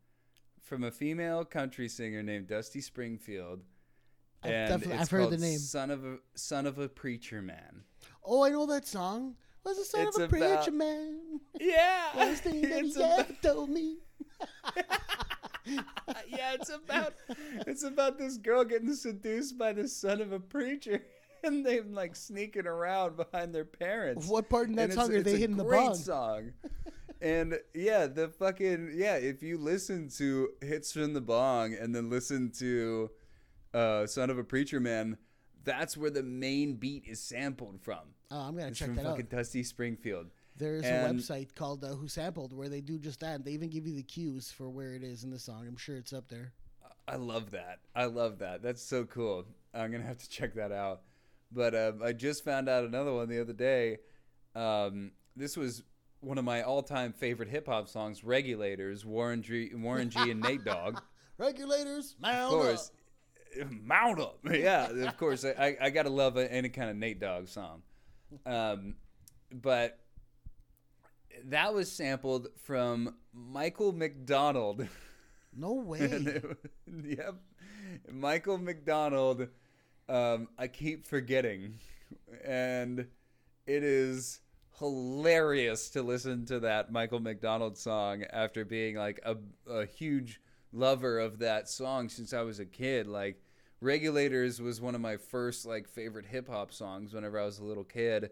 [0.61, 3.59] from a female country singer named Dusty Springfield.
[4.43, 5.59] I've And it's I've heard the name.
[5.59, 7.83] Son of a Son of a Preacher Man.
[8.23, 9.35] Oh, I know that song.
[9.63, 11.41] Was the son It's of a preacher man.
[11.59, 13.97] Yeah, Last thing that he about- ever told me.
[15.65, 17.13] yeah, it's about
[17.65, 21.01] it's about this girl getting seduced by the son of a preacher,
[21.43, 24.27] and them like sneaking around behind their parents.
[24.27, 25.95] What part in that And song it's, are they it's hitting the great bong?
[25.95, 26.51] song.
[27.21, 29.15] And yeah, the fucking yeah.
[29.15, 33.09] If you listen to hits from the bong and then listen to
[33.73, 35.17] uh, "Son of a Preacher Man,"
[35.63, 37.99] that's where the main beat is sampled from.
[38.29, 39.11] Oh, I'm gonna It's check from that out.
[39.17, 40.27] fucking Dusty Springfield.
[40.55, 43.43] There's and- a website called uh, Who Sampled where they do just that.
[43.45, 45.65] They even give you the cues for where it is in the song.
[45.67, 46.51] I'm sure it's up there.
[47.07, 47.79] I love that.
[47.95, 48.61] I love that.
[48.61, 49.45] That's so cool.
[49.73, 51.01] I'm gonna have to check that out.
[51.51, 53.99] But um, I just found out another one the other day.
[54.55, 55.83] Um, this was
[56.19, 60.63] one of my all-time favorite hip hop songs, "Regulators." Warren G, Warren G, and Nate
[60.63, 60.99] Dogg.
[61.37, 62.91] Regulators, Of mount course,
[63.61, 63.67] up.
[63.83, 64.39] mount up.
[64.51, 65.45] Yeah, of course.
[65.45, 67.83] I, I, I gotta love any kind of Nate Dogg song.
[68.45, 68.95] Um,
[69.51, 69.99] but
[71.45, 74.87] that was sampled from Michael McDonald.
[75.55, 75.99] No way.
[75.99, 76.57] It-
[77.03, 77.35] yep.
[78.11, 79.47] Michael McDonald,
[80.09, 81.75] um, I keep forgetting.
[82.43, 82.99] And
[83.65, 84.41] it is
[84.79, 89.37] hilarious to listen to that Michael McDonald song after being like a,
[89.69, 90.39] a huge
[90.71, 93.07] lover of that song since I was a kid.
[93.07, 93.41] Like,
[93.79, 97.63] Regulators was one of my first like favorite hip hop songs whenever I was a
[97.63, 98.31] little kid.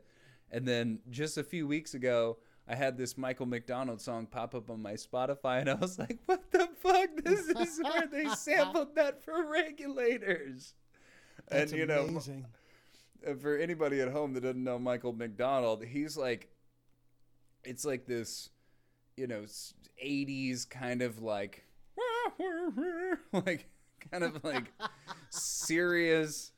[0.51, 4.71] And then just a few weeks ago, I had this Michael McDonald song pop up
[4.71, 7.09] on my Spotify, and I was like, "What the fuck?
[7.23, 10.73] This is where they sampled that for regulators."
[11.47, 12.47] That's and you know, amazing.
[13.41, 16.49] For anybody at home that doesn't know Michael McDonald, he's like,
[17.63, 18.49] it's like this,
[19.17, 19.45] you know,
[20.03, 21.65] '80s kind of like,
[23.33, 23.67] like
[24.11, 24.71] kind of like
[25.29, 26.51] serious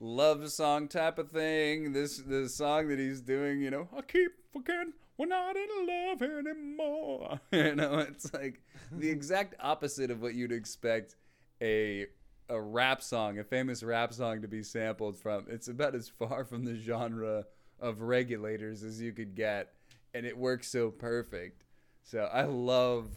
[0.00, 1.92] love song type of thing.
[1.92, 6.22] This the song that he's doing, you know, I keep forgetting we're not in love
[6.22, 7.40] anymore.
[7.52, 11.16] you know, it's like the exact opposite of what you'd expect
[11.60, 12.06] a
[12.48, 15.46] a rap song, a famous rap song to be sampled from.
[15.48, 17.44] It's about as far from the genre
[17.80, 19.72] of regulators as you could get,
[20.12, 21.64] and it works so perfect.
[22.02, 23.08] So I love,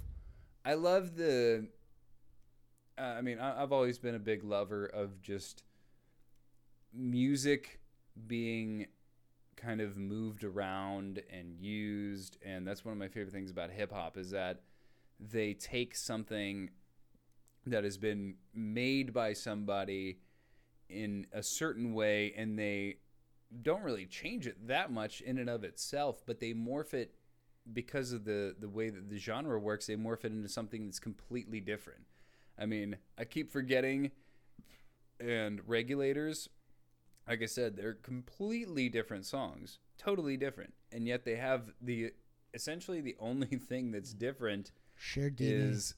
[0.65, 1.67] I love the.
[2.97, 5.63] Uh, I mean, I've always been a big lover of just
[6.93, 7.79] music
[8.25, 8.87] being
[9.55, 13.91] kind of moved around and used, and that's one of my favorite things about hip
[13.91, 14.61] hop is that
[15.19, 16.69] they take something
[17.71, 20.19] that has been made by somebody
[20.89, 22.97] in a certain way and they
[23.61, 27.13] don't really change it that much in and of itself but they morph it
[27.73, 30.99] because of the the way that the genre works they morph it into something that's
[30.99, 32.01] completely different
[32.59, 34.11] i mean i keep forgetting
[35.19, 36.49] and regulators
[37.27, 42.11] like i said they're completely different songs totally different and yet they have the
[42.53, 45.69] essentially the only thing that's different Shared DNA.
[45.71, 45.93] is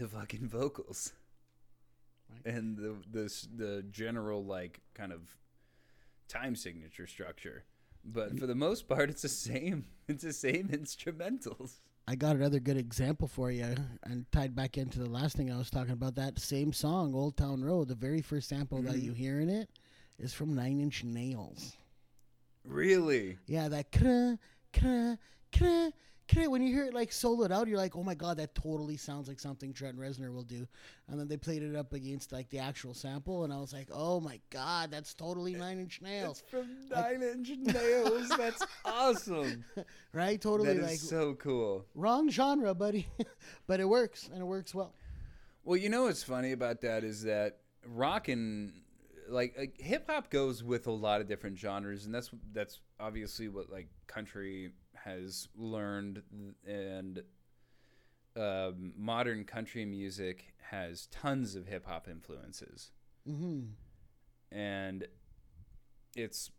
[0.00, 1.12] the fucking vocals
[2.30, 2.54] Right.
[2.54, 5.20] and the the the general like kind of
[6.28, 7.64] time signature structure.
[8.04, 9.84] But for the most part, it's the same.
[10.08, 11.80] It's the same instrumentals.
[12.08, 15.58] I got another good example for you, and tied back into the last thing I
[15.58, 16.14] was talking about.
[16.16, 19.02] That same song, "Old Town Road," the very first sample that Mhm.
[19.02, 19.68] you hear in it
[20.18, 21.76] is from Nine Inch Nails.
[22.64, 23.38] Really?
[23.46, 24.38] Yeah, that kra
[24.72, 25.18] kra
[25.52, 25.92] kra
[26.30, 26.48] kra.
[26.48, 29.28] When you hear it like soloed out, you're like, "Oh my god, that totally sounds
[29.28, 30.66] like something Trent Reznor will do."
[31.08, 33.88] And then they played it up against like the actual sample, and I was like,
[33.92, 38.28] "Oh my god, that's totally Nine Inch It's Nails, from Nine Inch Nails.
[38.28, 39.64] That's awesome.
[40.12, 40.40] right?
[40.40, 41.84] Totally That is like so cool.
[41.94, 43.08] wrong genre, buddy,
[43.66, 44.94] but it works and it works well."
[45.64, 48.72] Well, you know what's funny about that is that rock and
[49.28, 53.48] like, like hip hop goes with a lot of different genres, and that's that's obviously
[53.48, 54.72] what like country
[55.04, 56.22] has learned,
[56.66, 57.22] and
[58.36, 62.90] um, modern country music has tons of hip hop influences,
[63.26, 63.60] hmm
[64.52, 65.06] and
[66.16, 66.50] it's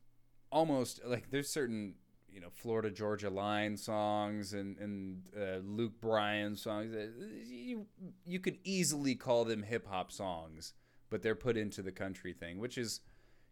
[0.51, 1.95] almost like there's certain
[2.29, 6.93] you know Florida Georgia Line songs and and uh, Luke Bryan songs.
[6.93, 7.07] Uh,
[7.45, 7.87] You
[8.25, 10.73] you could easily call them hip hop songs,
[11.09, 13.01] but they're put into the country thing, which is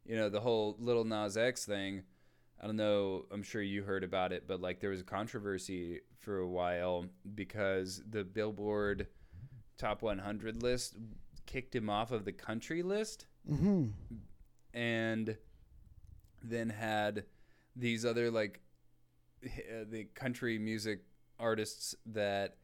[0.05, 2.03] you know the whole Lil Nas X thing.
[2.61, 3.25] I don't know.
[3.31, 7.05] I'm sure you heard about it, but like there was a controversy for a while
[7.35, 9.07] because the Billboard
[9.77, 10.97] Top 100 list
[11.45, 13.85] kicked him off of the country list Mm-hmm.
[14.73, 15.37] and
[16.43, 17.23] then had
[17.75, 18.59] these other like
[19.45, 20.99] uh, the country music
[21.39, 22.57] artists that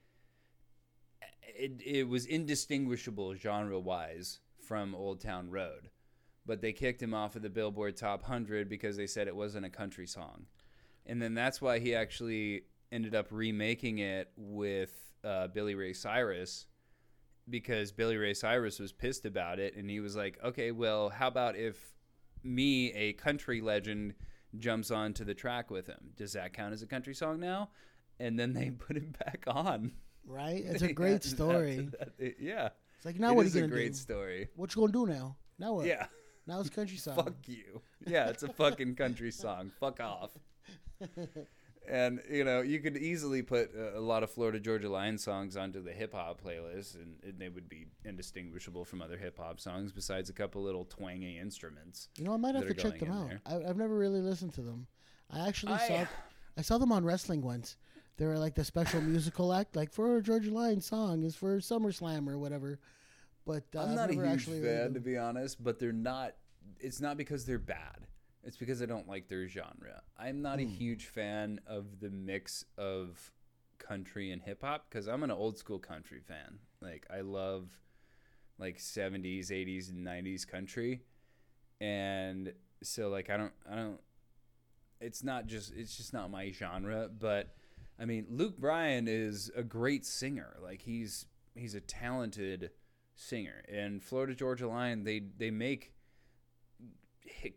[1.57, 5.89] it, it was indistinguishable genre wise from Old Town Road
[6.45, 9.65] but they kicked him off of the Billboard Top 100 because they said it wasn't
[9.65, 10.45] a country song
[11.05, 14.91] and then that's why he actually ended up remaking it with
[15.23, 16.65] uh, Billy Ray Cyrus
[17.49, 21.27] because Billy Ray Cyrus was pissed about it and he was like, okay, well, how
[21.27, 21.77] about if
[22.43, 24.13] me, a country legend,
[24.57, 26.11] jumps onto the track with him?
[26.15, 27.69] Does that count as a country song now?
[28.19, 29.91] And then they put him back on.
[30.25, 30.63] Right?
[30.65, 31.89] It's a great story.
[31.99, 32.69] that- it- yeah.
[32.97, 33.97] It's like now It what are you a gonna great do?
[33.99, 34.47] story.
[34.55, 35.35] What you gonna do now?
[35.59, 35.85] Now what?
[35.85, 36.07] Yeah.
[36.47, 37.15] Now it's country song.
[37.15, 37.81] Fuck you.
[38.05, 39.71] Yeah, it's a fucking country song.
[39.79, 40.31] Fuck off.
[41.87, 45.55] And you know, you could easily put a, a lot of Florida Georgia Line songs
[45.55, 49.59] onto the hip hop playlist, and, and they would be indistinguishable from other hip hop
[49.59, 52.09] songs, besides a couple little twangy instruments.
[52.17, 53.29] You know, I might have to check them out.
[53.29, 53.41] there.
[53.45, 54.87] I, I've never really listened to them.
[55.29, 56.05] I actually I- saw
[56.57, 57.77] I saw them on wrestling once.
[58.17, 62.27] They were like the special musical act, like Florida Georgia Line song is for SummerSlam
[62.27, 62.79] or whatever.
[63.45, 66.35] But uh, I'm not a huge actually fan, to be honest, but they're not.
[66.79, 68.07] It's not because they're bad.
[68.43, 70.01] It's because I don't like their genre.
[70.17, 70.65] I'm not Hmm.
[70.65, 73.31] a huge fan of the mix of
[73.77, 76.59] country and hip hop because I'm an old school country fan.
[76.81, 77.69] Like I love
[78.57, 81.01] like 70s, 80s, and 90s country,
[81.81, 82.53] and
[82.83, 83.99] so like I don't, I don't.
[85.01, 85.73] It's not just.
[85.75, 87.09] It's just not my genre.
[87.09, 87.53] But
[87.99, 90.55] I mean, Luke Bryan is a great singer.
[90.63, 92.71] Like he's he's a talented
[93.15, 93.63] singer.
[93.67, 95.93] And Florida Georgia Line, they they make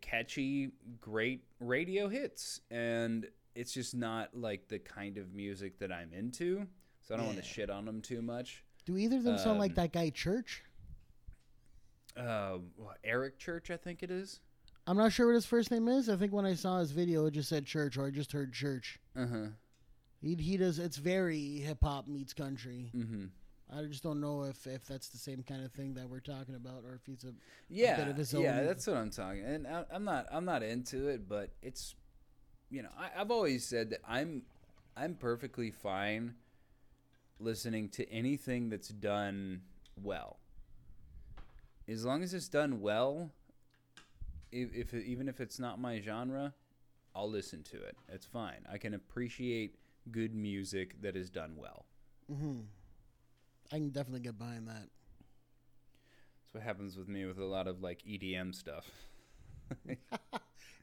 [0.01, 6.13] catchy, great radio hits, and it's just not like the kind of music that I'm
[6.13, 6.67] into.
[7.01, 8.63] So I don't want to shit on them too much.
[8.85, 10.63] Do either of them sound like Um, that guy Church?
[12.15, 12.59] Uh,
[13.03, 14.41] Eric Church, I think it is.
[14.85, 16.09] I'm not sure what his first name is.
[16.09, 18.53] I think when I saw his video, it just said Church, or I just heard
[18.53, 18.99] Church.
[19.15, 19.45] Uh huh.
[20.21, 20.79] He he does.
[20.79, 22.91] It's very hip hop meets country.
[22.95, 23.25] Mm-hmm.
[23.75, 26.55] I just don't know if if that's the same kind of thing that we're talking
[26.55, 27.33] about, or if he's a
[27.69, 29.43] Yeah, of his yeah, that's what I'm talking.
[29.43, 31.95] And I, I'm not, I'm not into it, but it's,
[32.69, 34.43] you know, I, I've always said that I'm,
[34.97, 36.35] I'm perfectly fine
[37.39, 39.61] listening to anything that's done
[39.95, 40.39] well.
[41.89, 43.31] As long as it's done well,
[44.51, 46.53] if, if even if it's not my genre,
[47.15, 47.97] I'll listen to it.
[48.07, 48.65] It's fine.
[48.71, 49.77] I can appreciate
[50.11, 51.85] good music that is done well.
[52.29, 52.59] hmm
[53.71, 54.87] I can definitely get behind that.
[56.43, 58.85] That's what happens with me with a lot of like EDM stuff.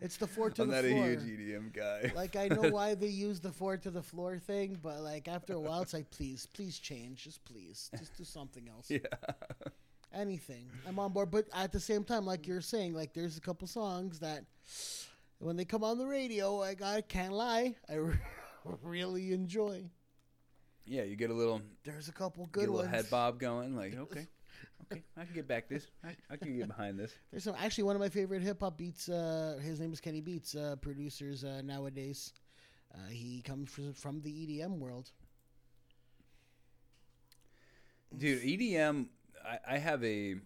[0.00, 1.04] It's the four to I'm the not floor.
[1.06, 2.12] a huge EDM guy.
[2.14, 5.54] like I know why they use the four to the floor thing, but like after
[5.54, 8.98] a while, it's like please, please change, just please, just do something else, yeah.
[10.12, 10.68] anything.
[10.86, 13.66] I'm on board, but at the same time, like you're saying, like there's a couple
[13.66, 14.44] songs that
[15.38, 18.18] when they come on the radio, like I can't lie, I re-
[18.82, 19.84] really enjoy.
[20.86, 22.94] Yeah, you get a little There's a couple good get good a little ones.
[22.94, 23.76] head bob going.
[23.76, 24.26] Like, okay,
[24.90, 25.86] okay, I can get back this.
[26.04, 27.12] I, I can get behind this.
[27.30, 29.08] There's some actually one of my favorite hip hop beats.
[29.08, 30.54] Uh, his name is Kenny Beats.
[30.54, 32.32] Uh, producers uh, nowadays.
[32.94, 35.10] Uh, he comes from, from the EDM world.
[38.16, 39.08] Dude, EDM.
[39.44, 40.36] I, I have a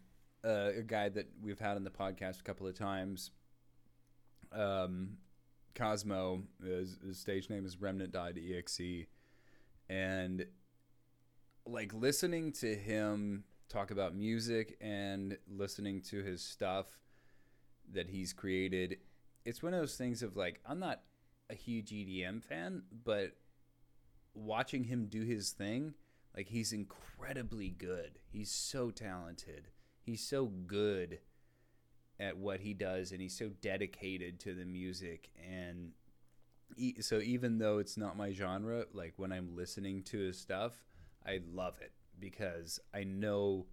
[0.45, 3.31] uh, a guy that we've had on the podcast a couple of times.
[4.53, 5.19] Um,
[5.75, 6.43] Cosmo.
[6.65, 9.07] His, his stage name is Remnant.exe,
[9.91, 10.47] and
[11.67, 16.87] like listening to him talk about music and listening to his stuff
[17.93, 18.99] that he's created,
[19.45, 21.03] it's one of those things of like I'm not
[21.51, 23.33] a huge EDM fan, but
[24.33, 25.95] watching him do his thing,
[26.37, 28.21] like he's incredibly good.
[28.31, 29.69] He's so talented.
[30.03, 31.19] He's so good
[32.21, 35.93] at what he does and he's so dedicated to the music and
[36.77, 40.73] e- so even though it's not my genre, like when I'm listening to his stuff,
[41.27, 43.67] I love it because I know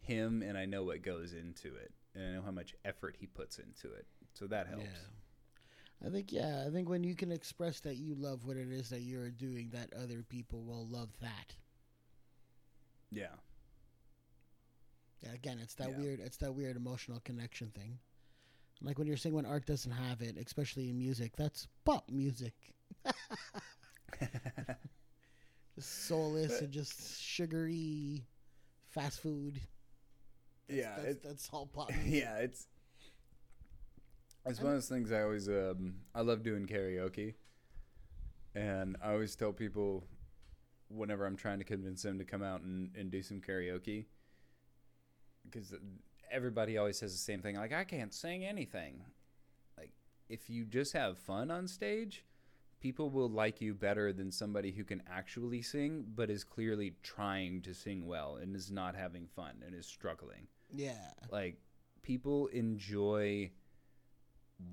[0.00, 3.26] him and I know what goes into it and I know how much effort he
[3.26, 4.06] puts into it.
[4.34, 4.84] So that helps.
[4.84, 6.06] Yeah.
[6.06, 8.88] I think yeah, I think when you can express that you love what it is
[8.88, 11.54] that you're doing, that other people will love that.
[13.12, 13.34] Yeah.
[15.22, 15.98] Yeah, again, it's that Yeah.
[15.98, 17.98] weird, it's that weird emotional connection thing.
[18.82, 22.54] Like when you're saying when art doesn't have it, especially in music, that's pop music.
[25.74, 28.24] just soulless and just sugary
[28.88, 29.60] fast food.
[30.68, 32.24] yeah, that's, it- that's all pop music.
[32.24, 32.66] yeah, it's
[34.46, 37.34] it's one of those things I always um I love doing karaoke.
[38.54, 40.04] And I always tell people
[40.88, 44.06] whenever I'm trying to convince them to come out and, and do some karaoke
[45.44, 45.72] because
[46.30, 49.02] everybody always says the same thing like I can't sing anything.
[49.78, 49.92] Like
[50.28, 52.24] if you just have fun on stage,
[52.80, 57.60] people will like you better than somebody who can actually sing but is clearly trying
[57.62, 61.10] to sing well and is not having fun and is struggling Yeah.
[61.30, 61.58] like
[62.02, 63.50] people enjoy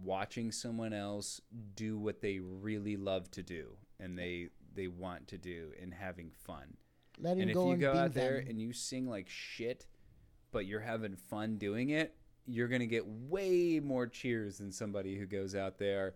[0.03, 1.41] watching someone else
[1.75, 6.29] do what they really love to do and they they want to do and having
[6.45, 6.77] fun.
[7.19, 8.49] Letting and if you go out there them.
[8.49, 9.87] and you sing like shit,
[10.51, 15.17] but you're having fun doing it, you're going to get way more cheers than somebody
[15.17, 16.15] who goes out there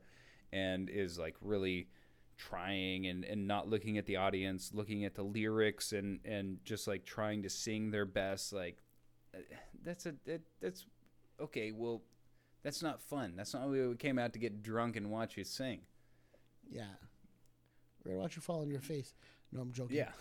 [0.53, 1.87] and is like really
[2.37, 6.87] trying and, and not looking at the audience, looking at the lyrics and, and just
[6.87, 8.53] like trying to sing their best.
[8.53, 8.77] Like
[9.35, 9.39] uh,
[9.83, 10.85] that's a, that, that's
[11.39, 11.71] okay.
[11.71, 12.01] Well,
[12.63, 13.33] that's not fun.
[13.35, 15.81] That's not why we came out to get drunk and watch you sing.
[16.69, 16.83] Yeah.
[18.03, 19.13] We're gonna watch you fall on your face.
[19.51, 19.97] No, I'm joking.
[19.97, 20.11] Yeah.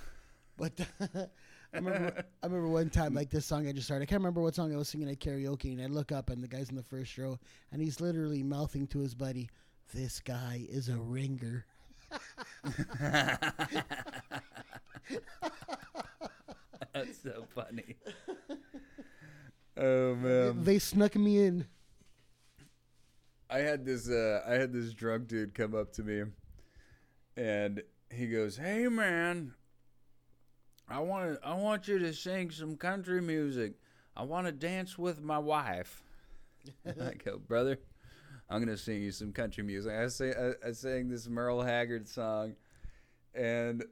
[0.57, 0.79] But
[1.73, 4.03] I remember, I remember one time like this song I just started.
[4.03, 6.43] I can't remember what song I was singing at karaoke, and I look up and
[6.43, 7.39] the guy's in the first row,
[7.73, 9.49] and he's literally mouthing to his buddy,
[9.95, 11.65] "This guy is a ringer."
[16.93, 17.97] That's so funny.
[19.77, 20.65] Oh man.
[20.65, 21.67] They snuck me in.
[23.49, 26.25] I had this uh I had this drunk dude come up to me
[27.37, 29.55] and he goes, "Hey man,
[30.91, 33.75] I want I want you to sing some country music.
[34.17, 36.03] I want to dance with my wife."
[36.87, 37.79] I go, "Brother,
[38.49, 42.09] I'm to sing you some country music." I say I, I sang this Merle Haggard
[42.09, 42.55] song
[43.35, 43.85] and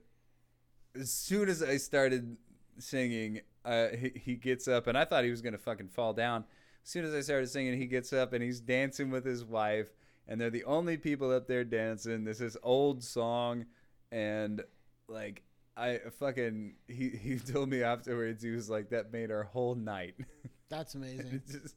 [0.98, 2.36] as soon as I started
[2.78, 6.44] singing, uh, he, he gets up, and I thought he was gonna fucking fall down.
[6.82, 9.88] As soon as I started singing, he gets up and he's dancing with his wife,
[10.26, 12.24] and they're the only people up there dancing.
[12.24, 13.66] This is old song,
[14.10, 14.62] and
[15.08, 15.42] like
[15.78, 20.16] I fucking he he told me afterwards he was like that made our whole night.
[20.68, 21.30] That's amazing.
[21.32, 21.74] it's just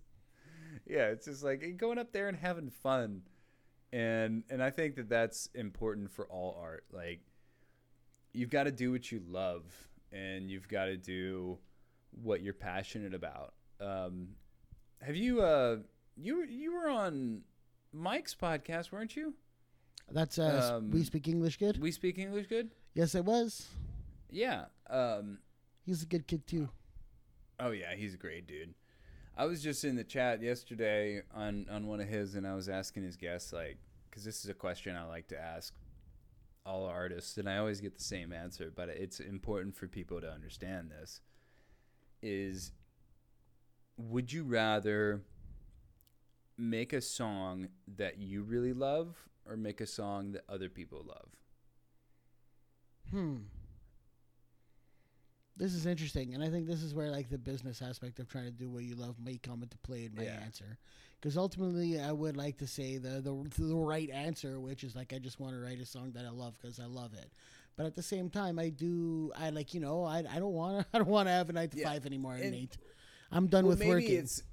[0.88, 3.22] yeah, it's just like going up there and having fun,
[3.93, 6.84] and and I think that that's important for all art.
[6.91, 7.22] Like
[8.34, 9.64] you've got to do what you love,
[10.12, 11.60] and you've got to do
[12.12, 13.54] what you're passionate about.
[13.80, 14.30] Um,
[15.02, 15.78] have you uh
[16.18, 17.41] you you were on
[17.93, 19.34] Mike's podcast, weren't you?
[20.12, 21.80] That's uh, Um, we speak English good.
[21.82, 22.72] We speak English good.
[22.93, 23.68] yes, I was.
[24.32, 24.65] Yeah.
[24.89, 25.39] Um,
[25.86, 26.69] He's a good kid too.
[27.59, 28.73] Oh yeah, he's a great dude.
[29.36, 32.69] I was just in the chat yesterday on on one of his, and I was
[32.69, 33.77] asking his guests like,
[34.09, 35.73] because this is a question I like to ask
[36.65, 40.32] all artists, and I always get the same answer, but it's important for people to
[40.32, 41.21] understand this.
[42.21, 42.71] Is
[43.97, 45.21] would you rather
[46.57, 51.29] make a song that you really love, or make a song that other people love?
[53.09, 53.38] Hmm.
[55.58, 58.45] This is interesting, and I think this is where like the business aspect of trying
[58.45, 60.39] to do what you love may come into play in my Yeah.
[60.43, 60.78] answer.
[61.20, 65.14] Because ultimately, I would like to say the, the the right answer, which is like
[65.14, 67.32] I just want to write a song that I love because I love it.
[67.78, 70.80] But at the same time, I do I like you know I I don't want
[70.80, 72.78] to I don't want to have a nine to Yeah, five anymore, and- Nate.
[73.32, 74.18] I'm done Well, with maybe working.
[74.18, 74.43] it's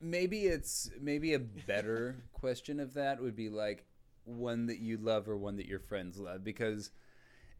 [0.00, 3.84] maybe it's maybe a better question of that would be like
[4.24, 6.90] one that you love or one that your friends love because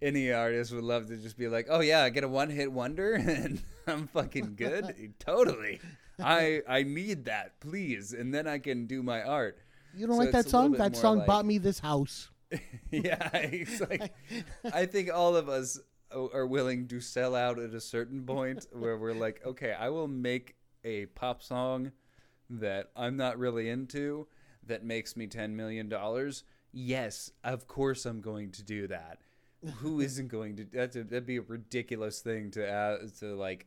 [0.03, 3.15] any artist would love to just be like, "Oh yeah, I get a one-hit wonder
[3.15, 5.81] and I'm fucking good." totally.
[6.19, 9.59] I I need that, please, and then I can do my art.
[9.95, 10.73] you don't so like that song?
[10.73, 12.29] That song like- bought me this house.
[12.91, 14.13] yeah, it's like
[14.75, 15.81] I think all of us
[16.15, 20.09] are willing to sell out at a certain point where we're like, okay, I will
[20.09, 21.93] make a pop song
[22.51, 24.27] that I'm not really into
[24.67, 26.45] that makes me ten million dollars.
[26.73, 29.19] Yes, of course I'm going to do that.
[29.77, 30.65] Who isn't going to?
[30.65, 33.67] That's a, that'd be a ridiculous thing to uh, to like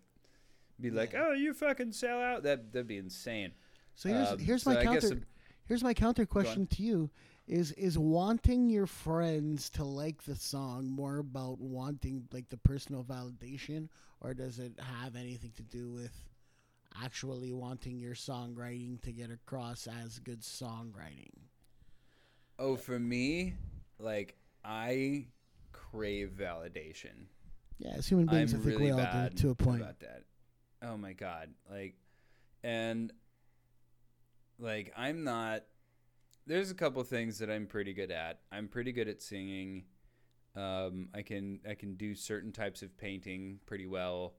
[0.80, 1.28] be like, Yeah.
[1.28, 2.44] oh, you fucking sell out.
[2.44, 3.54] That that'd be insane.
[3.96, 5.22] So here's Um, here's so my I counter.
[5.68, 7.10] Here's my counter question to you:
[7.48, 13.04] Is is wanting your friends to like the song more about wanting like the personal
[13.04, 13.88] validation,
[14.22, 16.12] or does it have anything to do with
[17.02, 21.32] actually wanting your songwriting to get across as good songwriting?
[22.60, 23.56] Oh, for me,
[24.00, 25.28] like I
[25.96, 27.28] crave validation.
[27.78, 29.82] Yeah, as human beings, I'm I think really we all do to a point.
[29.82, 30.24] about that.
[30.82, 31.96] Oh my god, like,
[32.64, 33.12] and
[34.60, 35.64] like I'm not.
[36.48, 38.40] There's a couple things that I'm pretty good at.
[38.52, 39.86] I'm pretty good at singing.
[40.56, 44.36] Um, I can I can do certain types of painting pretty well.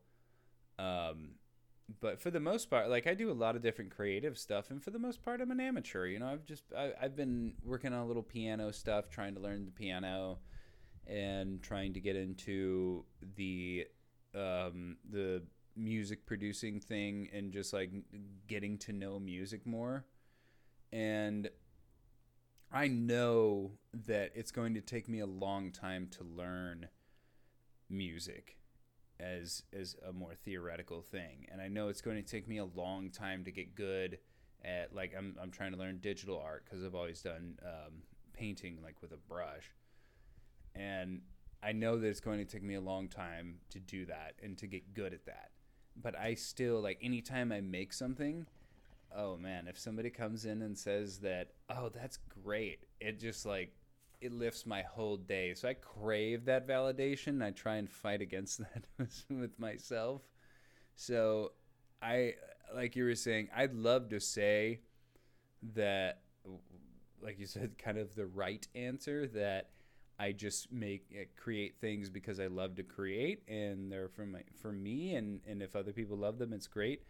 [0.78, 1.32] Um,
[2.00, 4.82] but for the most part, like I do a lot of different creative stuff, and
[4.82, 6.06] for the most part, I'm an amateur.
[6.06, 9.40] You know, I've just I, I've been working on a little piano stuff, trying to
[9.40, 10.38] learn the piano,
[11.06, 13.04] and trying to get into
[13.36, 13.86] the
[14.34, 15.42] um, the
[15.76, 17.90] music producing thing, and just like
[18.46, 20.04] getting to know music more.
[20.92, 21.48] And
[22.72, 23.72] I know
[24.06, 26.88] that it's going to take me a long time to learn
[27.88, 28.56] music
[29.18, 32.64] as as a more theoretical thing and i know it's going to take me a
[32.64, 34.18] long time to get good
[34.64, 38.02] at like i'm, I'm trying to learn digital art because i've always done um,
[38.34, 39.72] painting like with a brush
[40.78, 41.20] and
[41.62, 44.56] i know that it's going to take me a long time to do that and
[44.58, 45.50] to get good at that
[46.00, 48.46] but i still like anytime i make something
[49.16, 53.72] oh man if somebody comes in and says that oh that's great it just like
[54.20, 55.54] it lifts my whole day.
[55.54, 57.42] So I crave that validation.
[57.42, 58.58] I try and fight against
[58.98, 60.22] that with myself.
[60.94, 61.52] So
[62.02, 62.34] I,
[62.74, 64.80] like you were saying, I'd love to say
[65.74, 66.22] that,
[67.20, 69.70] like you said, kind of the right answer that
[70.18, 74.40] I just make eh, create things because I love to create and they're for my
[74.60, 77.02] for me and and if other people love them, it's great.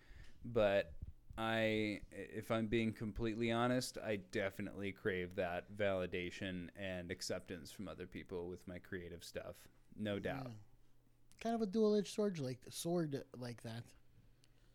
[0.45, 0.93] But
[1.39, 8.07] I, if I'm being completely honest, I definitely crave that validation and acceptance from other
[8.07, 9.57] people with my creative stuff.
[9.99, 10.47] No doubt.
[10.47, 11.43] Yeah.
[11.43, 13.83] Kind of a dual-edged sword like sword like that.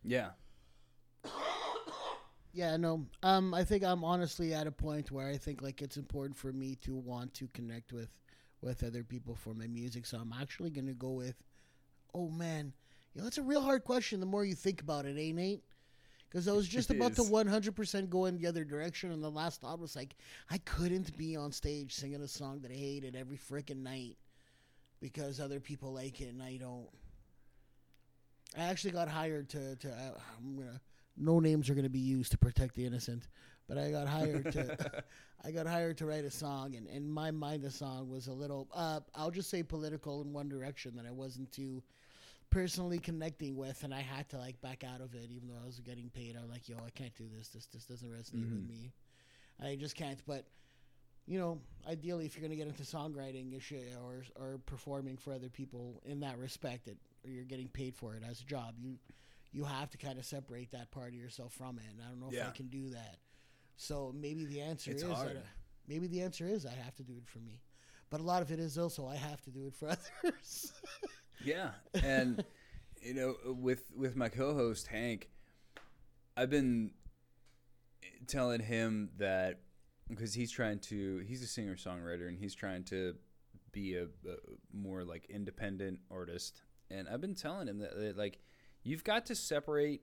[0.04, 0.30] Yeah.
[2.52, 3.06] Yeah, no.
[3.22, 6.52] Um, I think I'm honestly at a point where I think like it's important for
[6.52, 8.10] me to want to connect with
[8.60, 10.06] with other people for my music.
[10.06, 11.36] So I'm actually gonna go with.
[12.14, 12.72] Oh man,
[13.14, 14.20] you know, it's a real hard question.
[14.20, 15.64] The more you think about it, ain't Nate?
[16.30, 19.30] because I was just It about to 100% go in the other direction, and the
[19.30, 20.16] last thought was like,
[20.50, 24.18] I couldn't be on stage singing a song that I hated every freaking night
[25.00, 26.88] because other people like it and I don't.
[28.56, 30.80] I actually got hired to to uh, I'm gonna
[31.16, 33.28] no names are gonna be used to protect the innocent,
[33.68, 34.72] but I got hired to
[35.44, 38.32] I got hired to write a song, and in my mind the song was a
[38.32, 41.82] little uh I'll just say political in one direction that I wasn't too
[42.50, 45.66] personally connecting with, and I had to like back out of it, even though I
[45.66, 46.36] was getting paid.
[46.36, 47.48] I'm like, yo, I can't do this.
[47.48, 48.68] This this doesn't resonate with Mhm.
[48.68, 48.92] me.
[49.60, 50.20] I just can't.
[50.26, 50.46] But
[51.26, 55.32] you know, ideally, if you're gonna get into songwriting, you should or or performing for
[55.32, 58.74] other people in that respect, it, or you're getting paid for it as a job,
[58.78, 58.98] you
[59.52, 61.84] you have to kind of separate that part of yourself from it.
[61.90, 63.18] And I don't know if I can do that.
[63.76, 65.36] So maybe the answer It's is hard.
[65.36, 65.44] that,
[65.86, 67.60] maybe the answer is I have to do it for me.
[68.10, 69.88] But a lot of it is also I have to do it for
[70.24, 70.72] others.
[71.44, 71.70] Yeah,
[72.02, 72.44] and
[73.02, 75.30] you know, with with my co-host Hank,
[76.36, 76.92] I've been
[78.26, 79.60] telling him that
[80.08, 83.14] because he's trying to he's a singer songwriter and he's trying to
[83.72, 84.36] be a, a
[84.72, 88.38] more like independent artist, and I've been telling him that, that like
[88.82, 90.02] you've got to separate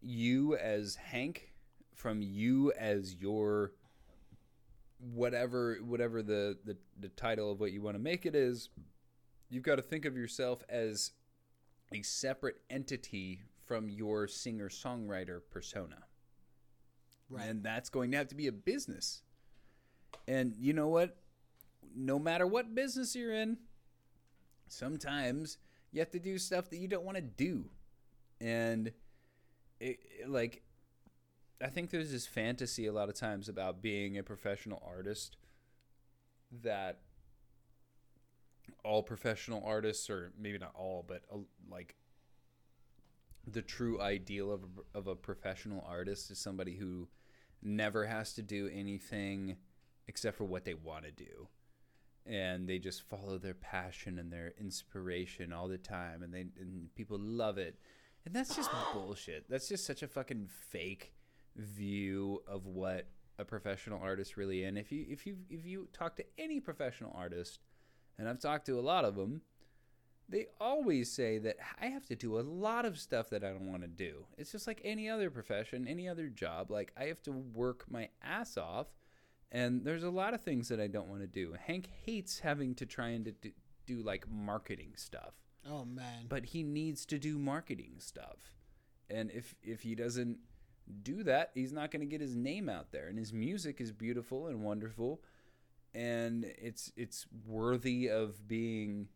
[0.00, 1.52] you as Hank
[1.94, 3.72] from you as your
[5.12, 8.70] whatever whatever the, the the title of what you want to make it is
[9.50, 11.12] you've got to think of yourself as
[11.92, 16.04] a separate entity from your singer songwriter persona.
[17.30, 17.48] Right.
[17.48, 19.22] And that's going to have to be a business.
[20.28, 21.16] And you know what?
[21.94, 23.58] No matter what business you're in,
[24.68, 25.58] sometimes
[25.92, 27.66] you have to do stuff that you don't want to do.
[28.44, 28.88] And
[29.80, 30.62] it, it- like
[31.62, 35.36] I think there's this fantasy a lot of times about being a professional artist
[36.62, 37.00] that
[38.84, 41.38] all professional artists, or maybe not all, but uh,
[41.70, 41.96] like
[43.46, 47.08] the true ideal of a, of a professional artist is somebody who
[47.62, 49.56] never has to do anything
[50.08, 51.48] except for what they want to do.
[52.26, 56.94] And they just follow their passion and their inspiration all the time, and they and
[56.94, 57.78] people love it.
[58.26, 59.48] And that's just bullshit.
[59.48, 61.12] That's just such a fucking fake
[61.56, 63.06] view of what
[63.38, 64.76] a professional artist really in.
[64.76, 67.60] If you if you if you talk to any professional artist,
[68.18, 69.42] and I've talked to a lot of them,
[70.28, 73.70] they always say that I have to do a lot of stuff that I don't
[73.70, 74.24] want to do.
[74.38, 76.70] It's just like any other profession, any other job.
[76.70, 78.86] Like I have to work my ass off,
[79.52, 81.54] and there's a lot of things that I don't want to do.
[81.66, 83.50] Hank hates having to try and to do,
[83.86, 85.34] do like marketing stuff
[85.70, 86.26] oh man.
[86.28, 88.52] but he needs to do marketing stuff
[89.10, 90.38] and if if he doesn't
[91.02, 93.90] do that he's not going to get his name out there and his music is
[93.90, 95.22] beautiful and wonderful
[95.94, 99.08] and it's it's worthy of being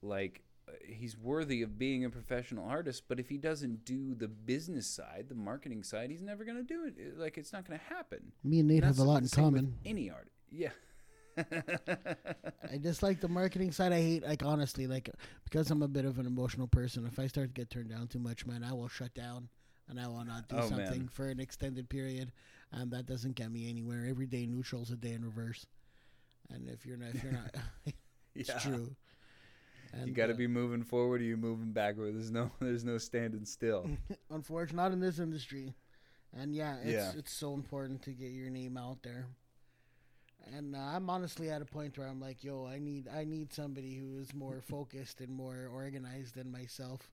[0.00, 3.04] like uh, he's worthy of being a professional artist.
[3.08, 6.84] But if he doesn't do the business side, the marketing side, he's never gonna do
[6.86, 7.18] it.
[7.18, 8.32] Like it's not gonna happen.
[8.44, 9.74] Me and Nate have a lot in common.
[9.84, 10.70] Any art, yeah.
[12.70, 13.92] I just like the marketing side.
[13.92, 15.10] I hate, like, honestly, like,
[15.44, 17.06] because I'm a bit of an emotional person.
[17.06, 19.48] If I start to get turned down too much, man, I will shut down
[19.88, 21.08] and I will not do Oh, something man.
[21.08, 22.32] for an extended period,
[22.72, 24.06] and that doesn't get me anywhere.
[24.08, 25.64] Every day neutral's a day in reverse,
[26.50, 27.54] and if you're not, if you're not,
[28.34, 28.58] it's Yeah.
[28.58, 28.94] true.
[30.04, 31.22] You got to uh, be moving forward.
[31.22, 32.14] or you're moving backward.
[32.14, 33.88] There's no, there's no standing still.
[34.30, 35.74] unfortunately not in this industry
[36.38, 37.18] and yeah it's Yeah.
[37.18, 39.24] it's so important to get your name out there
[40.56, 43.52] and uh, i'm honestly at a point where i'm like yo i need i need
[43.52, 47.10] somebody who is more focused and more organized than myself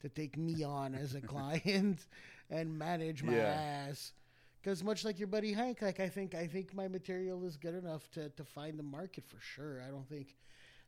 [0.00, 2.06] to take me on as a client
[2.50, 3.60] and manage my Yeah.
[3.88, 4.12] ass
[4.62, 7.74] because much like your buddy hank like i think i think my material is good
[7.74, 10.36] enough to to find the market for sure i don't think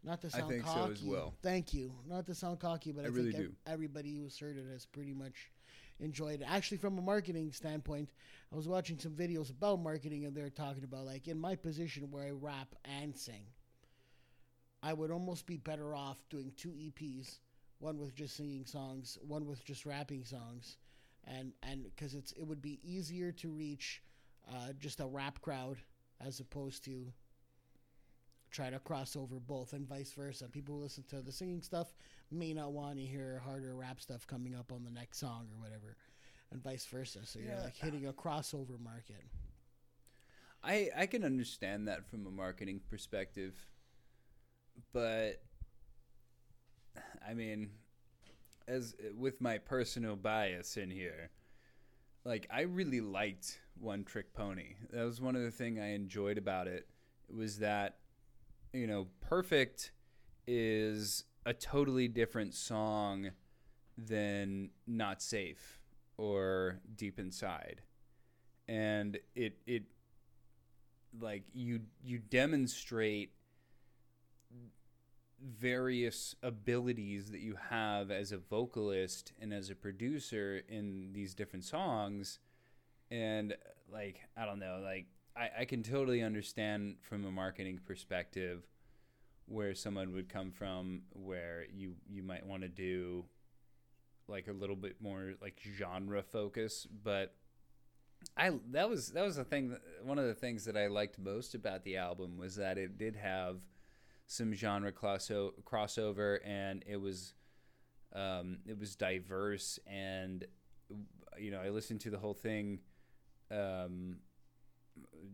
[0.05, 1.35] not to I sound think so cocky as well.
[1.43, 3.53] thank you not to sound cocky but i, I really think do.
[3.67, 5.51] everybody who's heard it has pretty much
[6.01, 6.47] enjoyed it.
[6.49, 8.11] Actually, from a marketing standpoint,
[8.53, 12.11] I was watching some videos about marketing, and they're talking about like in my position
[12.11, 13.47] where I rap and sing,
[14.83, 17.39] I would almost be better off doing two EPs,
[17.79, 20.77] one with just singing songs, one with just rapping songs,
[21.25, 24.03] and and because it's it would be easier to reach
[24.49, 25.79] uh, just a rap crowd
[26.21, 27.13] as opposed to
[28.57, 30.49] try to cross over both and vice versa.
[30.49, 31.95] People who listen to the singing stuff
[32.31, 35.63] may not want to hear harder rap stuff coming up on the next song or
[35.63, 35.97] whatever,
[36.51, 37.27] and vice versa.
[37.27, 37.65] So you're Yeah.
[37.65, 39.23] like hitting a crossover market.
[40.65, 43.55] I I can understand that from a marketing perspective,
[44.93, 45.43] but
[47.29, 47.71] I mean,
[48.67, 51.31] as with my personal bias in here,
[52.25, 54.77] like I really liked One Trick Pony.
[54.91, 56.89] That was one of the thing I enjoyed about it
[57.29, 57.99] was that
[58.77, 59.93] you know, Perfect
[60.47, 63.31] is a totally different song
[63.97, 65.81] than Not Safe
[66.19, 67.83] or Deep Inside.
[68.69, 69.85] And it it
[71.21, 73.31] like you you demonstrate
[75.41, 81.65] various abilities that you have as a vocalist and as a producer in these different
[81.65, 82.39] songs
[83.11, 83.55] and
[83.93, 85.07] like i don't know like
[85.37, 88.63] i, I can totally understand from a marketing perspective
[89.47, 93.25] where someone would come from where you you might want to do
[94.29, 97.35] like a little bit more like genre focus but
[98.37, 101.19] I that was that was the thing that, one of the things that I liked
[101.19, 103.61] most about the album was that it did have
[104.27, 107.35] some genre crosso- crossover and it was
[108.15, 110.45] um, it was diverse and
[111.39, 112.81] you know I listened to the whole thing
[113.51, 114.17] um,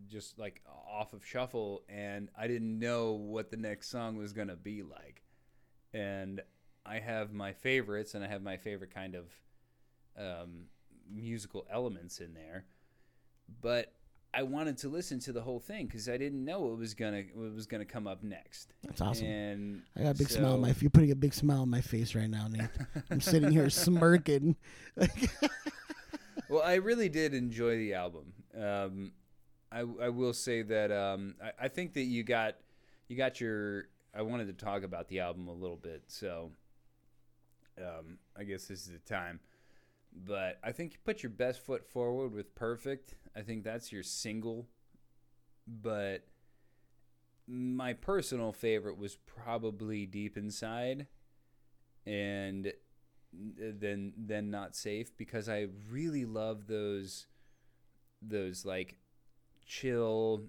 [0.09, 0.61] just like
[0.91, 5.23] off of shuffle and I didn't know what the next song was gonna be like
[5.95, 6.41] and
[6.85, 9.27] I have my favorites and I have my favorite kind of
[10.19, 10.65] um,
[11.11, 12.67] musical elements in there
[13.61, 13.93] but
[14.35, 17.25] I wanted to listen to the whole thing because I didn't know what was gonna
[17.35, 18.73] what was gonna come up next.
[18.83, 19.27] That's awesome.
[19.27, 20.73] And I got a big smile on my.
[20.73, 22.71] so- You're putting a big smile on my face right now, Nate.
[23.11, 24.57] I'm sitting here smirking.
[26.49, 28.33] well, I really did enjoy the album.
[28.59, 29.13] Um,
[29.73, 32.57] I, I will say that um, I, I think that you got
[33.09, 33.89] you got your.
[34.14, 36.51] I wanted to talk about the album a little bit, so
[37.79, 39.41] um, I guess this is the time.
[40.14, 44.03] But I think you put your best foot forward with "Perfect." I think that's your
[44.03, 44.66] single.
[45.66, 46.27] But
[47.47, 51.07] my personal favorite was probably "Deep Inside,"
[52.05, 52.73] and
[53.33, 57.27] then then not safe because I really love those
[58.20, 58.97] those like
[59.67, 60.45] chill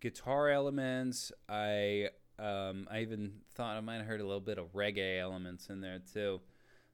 [0.00, 1.32] guitar elements.
[1.48, 5.68] I um, I even thought I might have heard a little bit of reggae elements
[5.68, 6.40] in there too,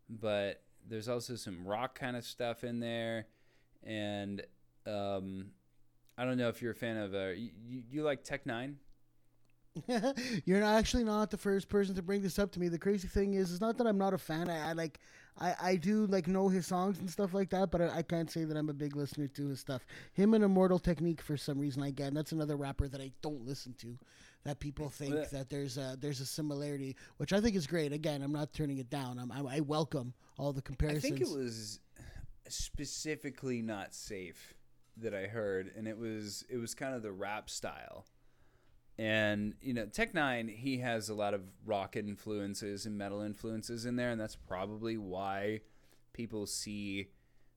[0.09, 3.27] but there's also some rock kind of stuff in there,
[3.83, 4.43] and
[4.87, 5.51] um,
[6.17, 7.51] I don't know if you're a fan of uh, you,
[7.91, 8.75] you, like Tech N9ne.
[10.45, 12.69] You're actually not the first person to bring this up to me.
[12.69, 14.51] The crazy thing is, it's not that I'm not a fan.
[14.51, 14.99] I, I like,
[15.41, 18.31] I, I do like know his songs and stuff like that, but I, I can't
[18.31, 19.87] say that I'm a big listener to his stuff.
[20.13, 22.09] Him and Immortal Technique for some reason I get.
[22.09, 23.99] And that's another rapper that I don't listen to.
[24.45, 27.93] That people think Well, that there's a there's a similarity, which I think is great.
[27.93, 29.19] Again, I'm not turning it down.
[29.19, 31.05] I'm, I, I welcome all the comparisons.
[31.05, 31.81] I think it was
[32.49, 34.55] specifically not safe
[34.97, 38.07] that I heard, and it was it was kind of the rap style.
[38.99, 43.87] And you know, Tech N9ne, he has a lot of rock influences and metal influences
[43.87, 45.61] in there, and that's probably why
[46.13, 47.09] people see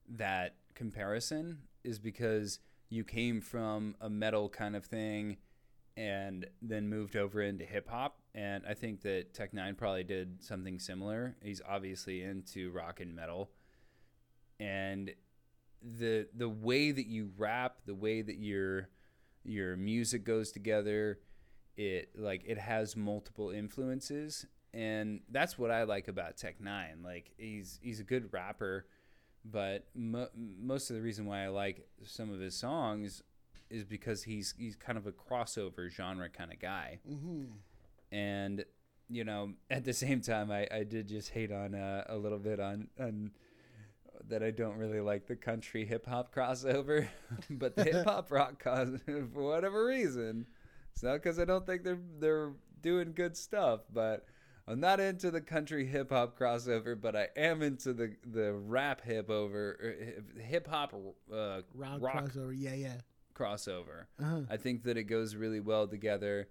[0.08, 5.36] that comparison is because you came from a metal kind of thing
[5.96, 8.18] and then moved over into hip hop.
[8.34, 11.34] And I think that Tech N9ne probably did something similar.
[11.42, 13.50] He's obviously into rock and metal,
[14.60, 15.10] and
[15.82, 18.88] the the way that you rap, the way that your
[19.44, 21.18] your music goes together,
[21.76, 27.02] it like it has multiple influences, and that's what I like about Tech N9ne.
[27.04, 28.86] Like he's he's a good rapper,
[29.44, 33.22] but mo- most of the reason why I like some of his songs
[33.70, 37.44] is because he's he's kind of a crossover genre kind of guy, Mm-hmm.
[38.10, 38.64] and
[39.08, 42.38] you know at the same time I, I did just hate on uh, a little
[42.38, 43.30] bit on on
[44.28, 47.08] that I don't really like the country hip hop crossover,
[47.50, 50.46] but the hip hop rock cause for whatever reason.
[50.92, 54.26] It's not because I don't think they're they're doing good stuff, but
[54.66, 59.02] I'm not into the country hip hop crossover, but I am into the the rap
[59.02, 59.96] hip over
[60.38, 60.94] hip hop
[61.32, 62.54] uh, Rock, rock crossover.
[62.56, 62.96] Yeah, yeah.
[63.34, 64.06] crossover.
[64.20, 64.42] Uh-huh.
[64.50, 66.48] I think that it goes really well together,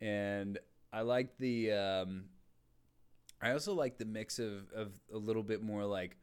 [0.00, 0.58] and
[0.92, 1.72] I like the.
[1.72, 2.24] Um,
[3.40, 6.16] I also like the mix of of a little bit more like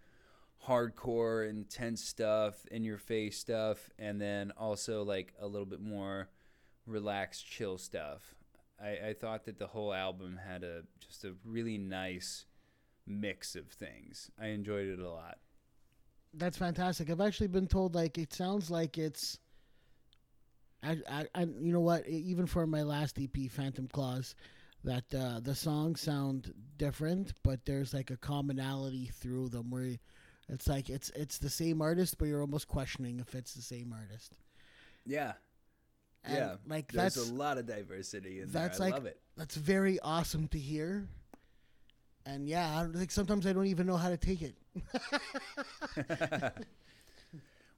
[0.68, 6.30] hardcore, intense stuff, in your face stuff, and then also like a little bit more
[6.86, 8.36] relaxed, chill stuff.
[8.82, 12.46] I, I thought that the whole album had a just a really nice
[13.06, 14.32] mix of things.
[14.40, 15.38] I enjoyed it a lot.
[16.34, 17.10] That's fantastic.
[17.10, 19.40] I've actually been told like it sounds like it's.
[20.84, 22.08] I, I, I you know what?
[22.08, 24.36] Even for my last EP, Phantom Claws,
[24.84, 29.98] that uh, the songs sound different, but there's like a commonality through them where
[30.50, 33.94] it's like it's it's the same artist, but you're almost questioning if it's the same
[33.94, 34.38] artist.
[35.06, 35.34] Yeah,
[36.24, 36.56] And, yeah.
[36.68, 38.88] like There's that's a lot of diversity in that's there.
[38.88, 39.20] I like- love it.
[39.36, 41.08] that's very awesome to hear.
[42.26, 44.56] And yeah, I don't, like sometimes I don't even know how to take it.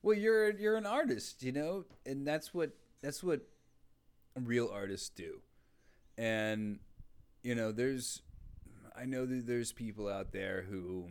[0.01, 2.71] well, you're you're an artist, you know, and that's what
[3.01, 3.41] that's what
[4.35, 5.39] real artists do.
[6.17, 6.79] And
[7.41, 8.21] you know, there's
[8.97, 11.07] I know that there's people out there who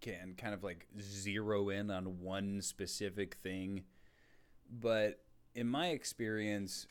[0.00, 3.84] can kind of like zero in on one specific thing,
[4.70, 5.20] but
[5.56, 6.86] in my experience,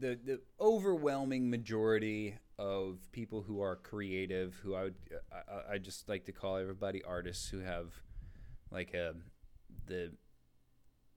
[0.00, 4.96] the the overwhelming majority of people who are creative, who I would
[5.32, 7.92] I, I- just like to call everybody artists who have
[8.70, 9.14] like a
[9.86, 10.12] the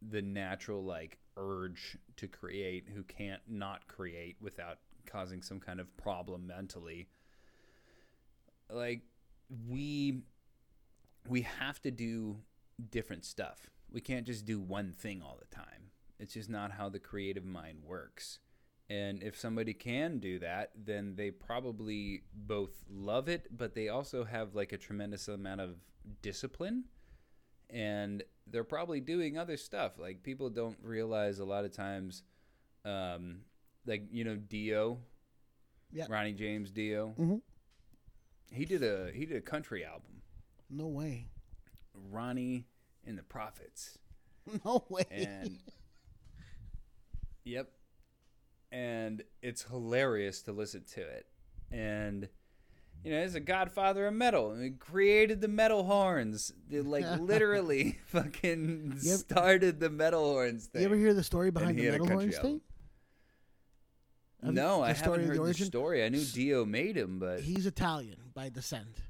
[0.01, 5.95] the natural like urge to create, who can't not create without causing some kind of
[5.97, 7.07] problem mentally.
[8.69, 9.01] Like
[9.67, 10.21] we
[11.27, 12.37] we have to do
[12.89, 13.69] different stuff.
[13.91, 15.90] We can't just do one thing all the time.
[16.21, 18.39] It's just not how the creative mind works.
[18.89, 24.23] And if somebody can do that, then they probably both love it, but they also
[24.25, 25.75] have like a tremendous amount of
[26.21, 26.85] discipline.
[27.69, 29.97] And they're probably doing other stuff.
[29.97, 32.23] Like people don't realize a lot of times,
[32.85, 33.41] um,
[33.85, 34.99] like, you know, Dio,
[35.91, 36.05] Yeah.
[36.09, 37.15] Ronnie James Dio.
[37.17, 37.41] Mhm.
[38.51, 40.21] He did a he did a country album,
[40.69, 41.29] No way.
[41.93, 42.67] Ronnie
[43.05, 43.97] and the Prophets.
[44.65, 45.05] No way.
[45.11, 45.59] and
[47.43, 47.69] yep
[48.71, 51.25] and it's hilarious to listen to it
[51.71, 52.29] and
[53.03, 57.97] you know he's a godfather of metal he created the metal horns they like literally
[58.07, 62.07] fucking ever- started the metal horns thing You ever hear the story behind the metal
[62.07, 62.51] horns album.
[62.51, 62.61] thing?
[64.43, 67.65] Have no i haven't heard the the, story i knew dio made him but He's
[67.65, 69.01] Italian by descent.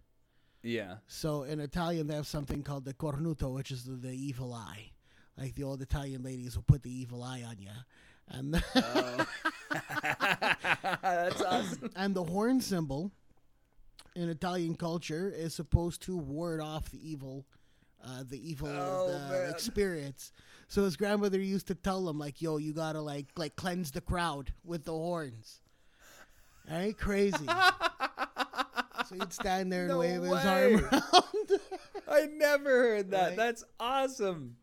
[0.64, 4.54] yeah So in Italian, they have something called the cornuto, which is the, the evil
[4.54, 4.92] eye.
[5.38, 7.70] Like the old Italian ladies will put the evil eye on you.
[8.30, 9.26] And, oh.
[11.02, 13.12] that's awesome and the horn symbol
[14.16, 17.46] in Italian culture is supposed to ward off the evil,
[18.04, 20.32] uh, the evil Oh, the experience.
[20.68, 24.02] So his grandmother used to tell him like, "Yo, you gotta like like cleanse the
[24.02, 25.62] crowd with the horns."
[26.70, 27.46] Ain't crazy.
[29.08, 31.60] so he'd stand there and No wave his arm around.
[32.08, 33.30] I never heard that.
[33.30, 33.38] Right?
[33.38, 34.58] That's awesome.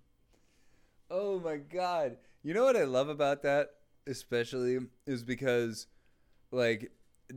[1.11, 2.16] Oh my god.
[2.43, 3.70] You know what I love about that
[4.09, 5.86] especially is because
[6.51, 6.91] like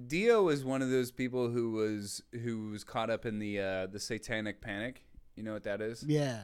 [0.07, 3.87] Dio was one of those people who was who was caught up in the uh
[3.87, 5.03] the satanic panic.
[5.35, 6.03] You know what that is?
[6.07, 6.39] yeah.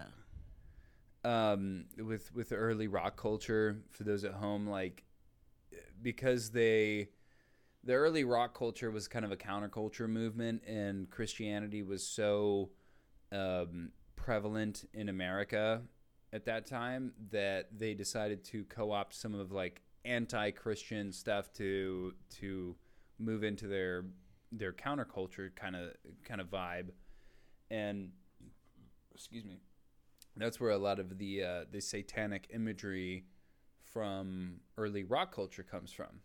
[1.24, 5.04] um, with with the early rock culture for those at home, like
[6.02, 7.10] because they
[7.84, 12.70] the early rock culture was kind of a counterculture movement, and Christianity was so
[13.32, 15.82] um, prevalent in America
[16.34, 22.76] at that time that they decided to co-opt some of like anti-Christian stuff to to
[23.20, 24.06] move into their
[24.52, 25.92] their counterculture kind of
[26.24, 26.90] kind of vibe,
[27.70, 28.12] and
[29.14, 29.60] excuse me
[30.40, 33.26] that's where a lot of the uh, the satanic imagery
[33.84, 36.22] from early rock culture comes from.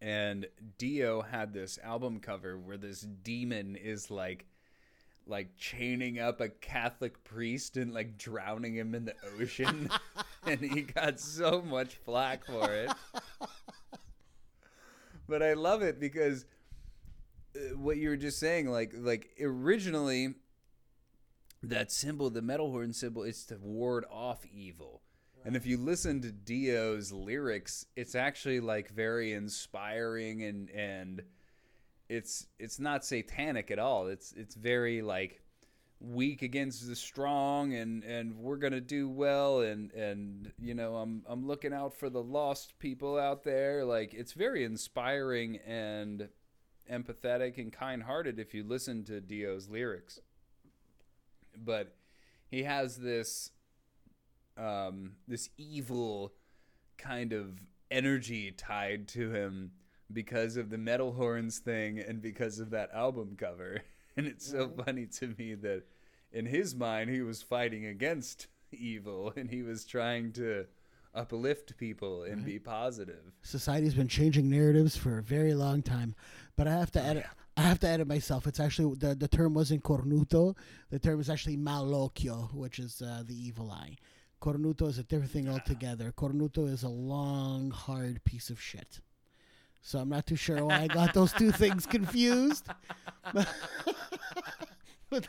[0.00, 0.46] And
[0.78, 4.46] Dio had this album cover where this demon is like
[5.30, 9.88] like chaining up a Catholic priest and like drowning him in the ocean.
[10.46, 12.90] and he got so much flack for it.
[15.28, 16.44] but I love it because
[17.54, 20.34] uh, what you were just saying like like originally
[21.62, 25.02] that symbol the metal horn symbol is to ward off evil
[25.44, 31.22] and if you listen to Dio's lyrics, it's actually like very inspiring and and
[32.10, 34.08] it's it's not satanic at all.
[34.08, 35.40] It's it's very like
[36.00, 40.96] weak against the strong and and we're going to do well and and you know,
[40.96, 43.84] I'm I'm looking out for the lost people out there.
[43.84, 46.28] Like it's very inspiring and
[46.90, 50.18] empathetic and kind-hearted if you listen to Dio's lyrics.
[51.56, 51.94] But
[52.48, 53.52] he has this
[54.56, 56.32] um, this evil
[56.98, 59.70] kind of energy tied to him
[60.12, 63.80] because of the metal horns thing and because of that album cover.
[64.16, 65.84] And it's so funny to me that
[66.32, 70.66] in his mind he was fighting against evil and he was trying to
[71.14, 73.22] uplift people and be positive.
[73.42, 76.16] Society's been changing narratives for a very long time,
[76.56, 77.24] but I have to edit.
[77.56, 78.46] I have to edit myself.
[78.46, 80.56] It's actually the the term wasn't cornuto.
[80.90, 83.96] The term is actually malocchio, which is uh, the evil eye.
[84.40, 86.12] Cornuto is a different thing altogether.
[86.16, 89.00] Cornuto is a long, hard piece of shit.
[89.82, 92.66] So I'm not too sure why I got those two things confused.
[93.32, 93.46] but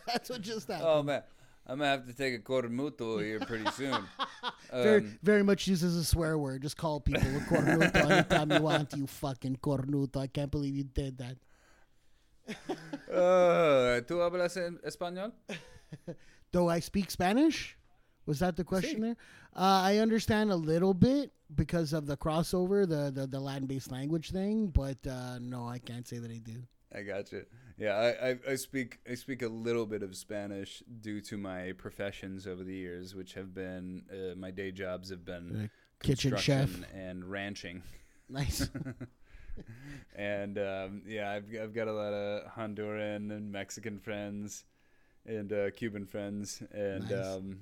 [0.06, 0.88] that's what just happened.
[0.88, 1.24] Oh man,
[1.66, 3.98] I'm gonna have to take a cornuto here pretty soon.
[4.72, 6.62] very, Um, very much used as a swear word.
[6.64, 8.94] Just call people a cornuto anytime you want.
[8.94, 10.18] You fucking cornuto.
[10.18, 11.38] I can't believe you did that.
[13.10, 15.32] uh, ¿Tú hablas en español?
[16.52, 17.78] Do I speak Spanish?
[18.26, 19.18] Was that the question there?
[19.56, 23.92] Uh, I understand a little bit because of the crossover, the the, the Latin based
[23.92, 26.64] language thing, but uh, no, I can't say that I do.
[26.94, 27.46] I got you.
[27.78, 31.74] Yeah, I, I, I speak I speak a little bit of Spanish due to my
[31.78, 35.70] professions over the years, which have been uh, my day jobs have been
[36.02, 36.70] kitchen chef.
[36.94, 37.84] and ranching,
[38.30, 38.70] Nice.
[40.16, 44.66] and um, yeah, I've I've got a lot of Honduran and Mexican friends,
[45.26, 47.26] and uh, Cuban friends, and Nice.
[47.26, 47.60] um,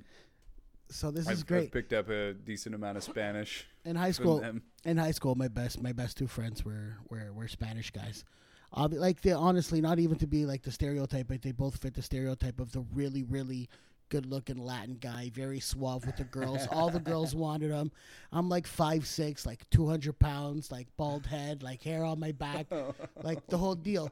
[0.89, 1.71] so this I've, is I've great.
[1.71, 4.43] picked up a decent amount of Spanish In high school,
[4.83, 8.23] in high school, my best my best two friends were were, were Spanish guys.
[8.71, 11.93] Uh, like they honestly, not even to be like the stereotype, but they both fit
[11.95, 13.69] the stereotype of the really really
[14.09, 16.67] good looking Latin guy, very suave with the girls.
[16.71, 17.91] All the girls wanted him.
[18.31, 22.31] I'm like five six, like two hundred pounds, like bald head, like hair on my
[22.31, 22.67] back,
[23.23, 24.11] like the whole deal.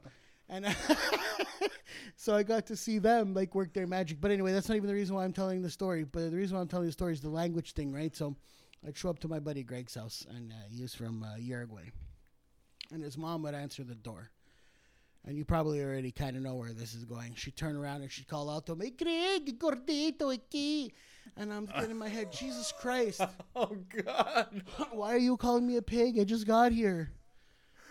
[0.50, 0.66] And
[2.16, 4.22] so I got to see them like work their magic.
[4.22, 6.04] But anyway, that's not even the reason why I'm telling the story.
[6.04, 8.16] But the reason why I'm telling the story is the language thing, right?
[8.16, 8.36] So
[8.86, 11.92] I'd show up to my buddy Greg's house, and uh, he was from uh, Uruguay,
[12.92, 14.30] and his mom would answer the door.
[15.26, 17.34] And you probably already kind of know where this is going.
[17.36, 20.92] She'd turn around and she'd call out to me, Greg, gordito aquí.
[21.36, 23.22] And I'm thinking in my head, Jesus Christ,
[23.56, 23.76] Oh
[24.06, 24.62] God!
[24.92, 26.18] why are you calling me a pig?
[26.18, 27.12] I just got here.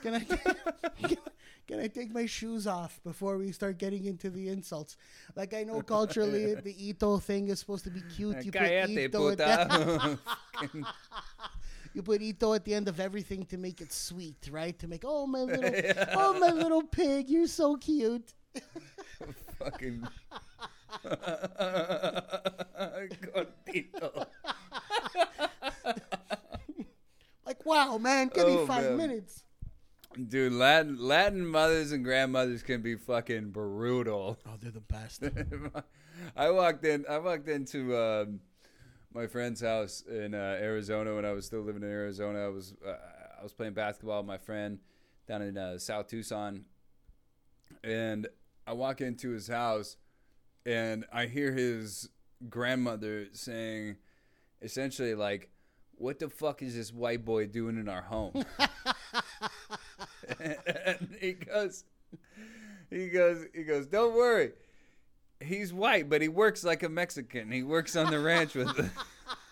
[0.03, 1.19] Can I, can,
[1.67, 4.97] can I take my shoes off before we start getting into the insults?
[5.35, 8.45] Like I know culturally the Ito thing is supposed to be cute.
[8.45, 10.19] You put Ito at the, puta.
[11.95, 14.79] you put Ito at the end of everything to make it sweet, right?
[14.79, 15.73] To make oh my little
[16.15, 18.33] oh my little pig, you're so cute.
[19.59, 20.07] Fucking.
[23.23, 24.27] Gordito.
[27.45, 28.97] Like wow, man, give me oh, five man.
[28.97, 29.45] minutes.
[30.17, 34.39] Dude, Latin Latin mothers and grandmothers can be fucking brutal.
[34.47, 35.23] Oh, they're the best.
[36.37, 37.05] I walked in.
[37.09, 38.41] I walked into um,
[39.13, 42.47] my friend's house in uh, Arizona when I was still living in Arizona.
[42.47, 42.95] I was uh,
[43.39, 44.79] I was playing basketball with my friend
[45.29, 46.65] down in uh, South Tucson,
[47.85, 48.27] and
[48.67, 49.99] I walk into his house,
[50.65, 52.09] and I hear his
[52.49, 53.97] grandmother saying,
[54.63, 55.51] essentially like,
[55.97, 58.45] "What the fuck is this white boy doing in our home?"
[60.41, 61.85] and he goes,
[62.91, 64.53] he goes, he goes, don't worry.
[65.41, 67.51] He's white, but he works like a Mexican.
[67.51, 68.89] He works on the ranch with us.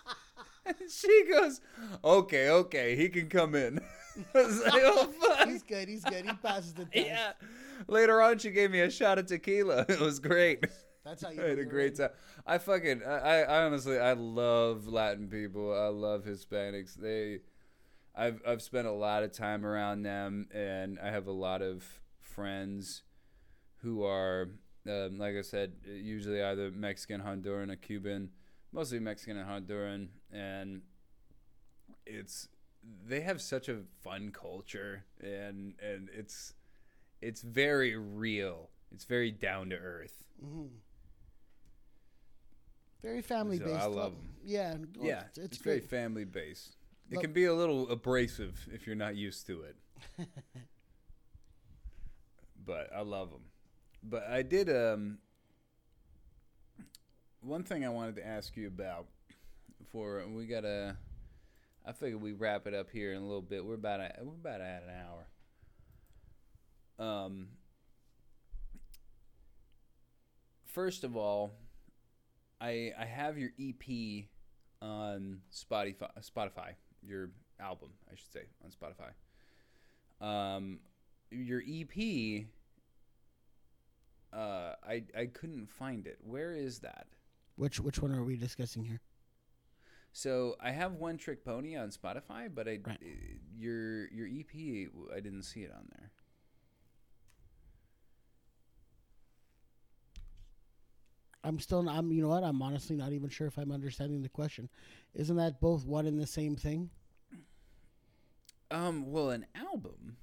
[0.65, 1.61] and she goes,
[2.03, 3.79] okay, okay, he can come in.
[4.33, 5.11] Like, oh,
[5.45, 5.89] he's good.
[5.89, 6.25] He's good.
[6.25, 7.05] He passes the test.
[7.05, 7.33] Yeah.
[7.89, 9.85] Later on, she gave me a shot of tequila.
[9.89, 10.65] It was great.
[11.03, 11.43] That's how you.
[11.43, 12.09] I had a great time.
[12.47, 15.73] I fucking, I, I I honestly, I love Latin people.
[15.73, 16.95] I love Hispanics.
[16.95, 17.41] They,
[18.17, 21.83] I've, I've spent a lot of time around them, and I have a lot of
[22.21, 23.03] friends
[23.77, 24.49] who are,
[24.87, 28.29] um, like I said, usually either Mexican, Honduran, or Cuban,
[28.71, 30.81] mostly Mexican and Honduran, and
[32.05, 32.47] it's
[33.07, 36.53] they have such a fun culture and and it's
[37.21, 38.69] it's very real.
[38.93, 40.27] It's very down to earth.
[43.01, 43.71] Very family based.
[43.71, 44.29] So I love 'em.
[44.43, 45.89] Yeah, yeah, it's, it's, very great.
[45.89, 46.75] family based.
[47.11, 49.75] It can be a little abrasive if you're not used to it.
[52.65, 53.43] but I love them.
[54.03, 55.19] But I did um
[57.41, 59.05] one thing I wanted to ask you about
[59.91, 60.97] for we got to
[61.85, 63.63] I figured we wrap it up here in a little bit.
[63.63, 64.89] We're about at, we're about at an
[66.99, 67.07] hour.
[67.07, 67.47] Um
[70.65, 71.53] First of all,
[72.59, 74.25] I I have your EP
[74.81, 76.09] on Spotify.
[76.19, 76.73] Spotify,
[77.07, 77.29] your
[77.59, 79.11] album, I should say, on Spotify.
[80.25, 80.79] Um,
[81.31, 82.45] your EP.
[84.33, 86.17] Uh, I I couldn't find it.
[86.21, 87.07] Where is that?
[87.55, 88.99] Which which one are we discussing here?
[90.11, 92.99] So I have One Trick Pony on Spotify, but I Right.
[93.01, 93.07] uh,
[93.55, 96.11] your your EP I didn't see it on there.
[101.45, 101.87] I'm still.
[101.87, 102.11] I'm.
[102.11, 102.43] You know what?
[102.43, 104.69] I'm honestly not even sure if I'm understanding the question.
[105.13, 106.89] Isn't that both one and the same thing?
[108.71, 110.17] Um, well, an album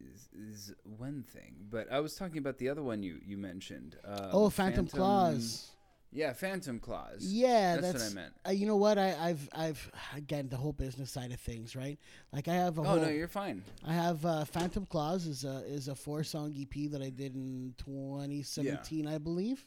[0.00, 3.96] is is one thing, but I was talking about the other one you you mentioned.
[4.04, 5.70] Um, oh, Phantom, Claws.
[6.12, 7.18] Yeah, Phantom Claws.
[7.20, 8.32] Yeah, that's, that's, what I meant.
[8.48, 8.98] Uh, you know what?
[8.98, 11.98] I, I've I've again the whole business side of things, right?
[12.32, 12.96] Like I have a Oh whole.
[12.96, 13.62] no, you're fine.
[13.86, 17.36] I have uh, Phantom Claws is a is a four song EP that I did
[17.36, 19.64] in 2017, I believe,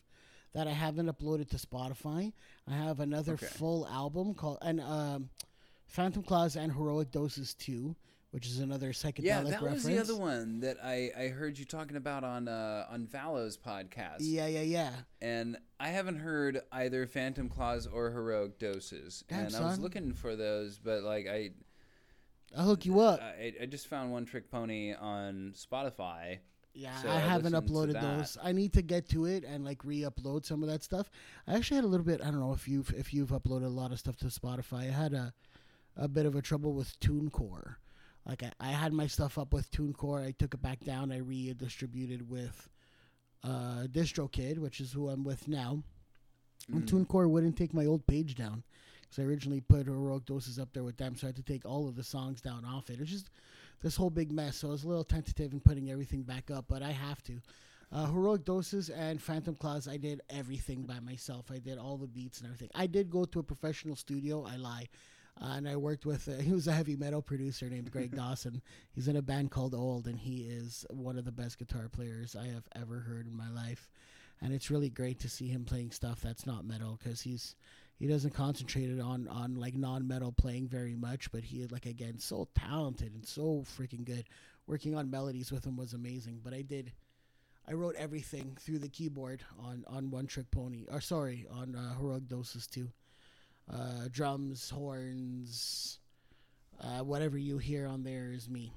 [0.53, 2.31] that I haven't uploaded to Spotify.
[2.67, 3.45] I have another Okay.
[3.47, 5.29] full album called and um,
[5.87, 7.95] Phantom Claws and Heroic Doses Two,
[8.31, 9.75] which is another psychedelic Yeah, that reference.
[9.75, 13.57] was the other one that I, I heard you talking about on uh, on Valo's
[13.57, 14.17] podcast.
[14.19, 14.91] Yeah, yeah, yeah.
[15.21, 19.23] And I haven't heard either Phantom Claws or Heroic Doses.
[19.27, 21.51] Damn, and I was looking for those, but like I
[22.55, 23.19] I'll hook you up.
[23.21, 26.37] I, I just found One Trick Pony on Spotify.
[26.73, 28.37] Yeah, So I I haven't uploaded those.
[28.41, 31.09] I need to get to it and like re-upload some of that stuff.
[31.47, 32.19] I actually had a little bit.
[32.21, 34.79] I don't know if you've if you've uploaded a lot of stuff to Spotify.
[34.89, 35.33] I had a
[35.95, 37.75] a bit of a trouble with TuneCore.
[38.25, 40.25] Like I, I had my stuff up with TuneCore.
[40.25, 41.11] I took it back down.
[41.11, 42.67] I redistributed with
[43.43, 45.83] uh, DistroKid, which is who I'm with now.
[46.71, 47.05] And Mm.
[47.05, 48.63] TuneCore wouldn't take my old page down
[49.01, 51.65] because I originally put heroic doses up there with them, so I had to take
[51.65, 53.01] all of the songs down off it.
[53.01, 53.29] It's just
[53.81, 54.57] this whole big mess.
[54.57, 57.41] So I was a little tentative in putting everything back up, but I have to.
[57.91, 61.51] Uh, heroic doses and Phantom Claws, I did everything by myself.
[61.51, 62.69] I did all the beats and everything.
[62.73, 64.45] I did go to a professional studio.
[64.49, 64.87] I lie.
[65.39, 68.61] Uh, and I worked with, uh, he was a heavy metal producer named Greg Dawson.
[68.93, 72.35] He's in a band called Old, and he is one of the best guitar players
[72.35, 73.89] I have ever heard in my life
[74.43, 77.55] and it's really great to see him playing stuff that's not metal because he's
[77.99, 82.47] he doesn't concentrate on on like non-metal playing very much but he like again so
[82.55, 84.25] talented and so freaking good.
[84.65, 86.93] Working on melodies with him was amazing but i did
[87.67, 91.95] i wrote everything through the keyboard on on one trick pony or sorry on uh,
[91.99, 92.89] heroic doses too.
[93.71, 95.99] Uh, drums horns
[96.81, 98.73] uh, whatever you hear on there is me.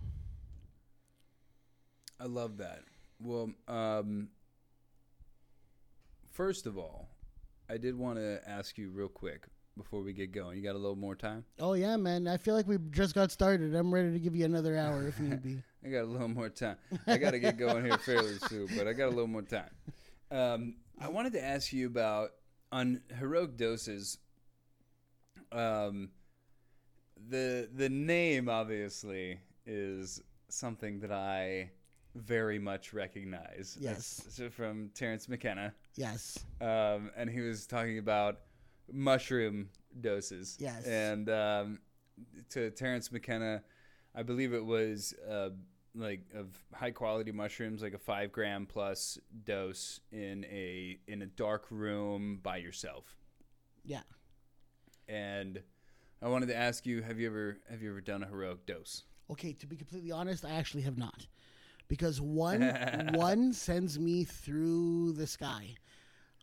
[2.20, 2.82] I love that.
[3.20, 4.28] Well, um,
[6.30, 7.08] first of all,
[7.68, 9.46] I did want to ask you real quick
[9.76, 10.56] before we get going.
[10.56, 11.44] You got a little more time?
[11.60, 14.44] oh yeah man i feel like we just got started i'm ready to give you
[14.46, 16.76] another hour if need be I got a little more time.
[17.06, 19.70] I got to get going here fairly soon, but I got a little more time.
[20.32, 22.30] Um, I wanted to ask you about
[22.72, 24.18] on heroic doses.
[25.52, 26.10] Um,
[27.28, 31.70] the the name obviously is something that I
[32.16, 33.76] very much recognize.
[33.80, 34.24] Yes.
[34.26, 38.40] It's- from Terence McKenna, yes um, and he was talking about
[38.92, 39.68] mushroom
[40.00, 40.56] doses.
[40.60, 40.84] Yes.
[40.86, 41.78] And um,
[42.50, 43.62] to Terence McKenna,
[44.14, 45.50] I believe it was uh,
[45.94, 51.26] like of high quality mushrooms, like a five gram plus dose in a in a
[51.26, 53.16] dark room by yourself.
[53.84, 54.02] yeah
[55.08, 55.62] And
[56.22, 59.04] I wanted to ask you: Have you ever have you ever done a heroic dose?
[59.30, 61.26] Okay, to be completely honest, I actually have not,
[61.89, 65.74] because one one sends me through the sky.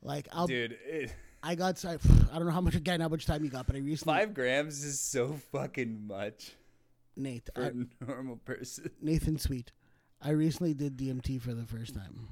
[0.01, 1.97] Like I'll, Dude, it, I got so-
[2.31, 4.33] I don't know how much again how much time you got, but I recently five
[4.33, 6.53] grams is so fucking much
[7.15, 8.89] Nate for I, a normal person.
[9.01, 9.71] Nathan Sweet.
[10.21, 12.27] I recently did DMT for the first time.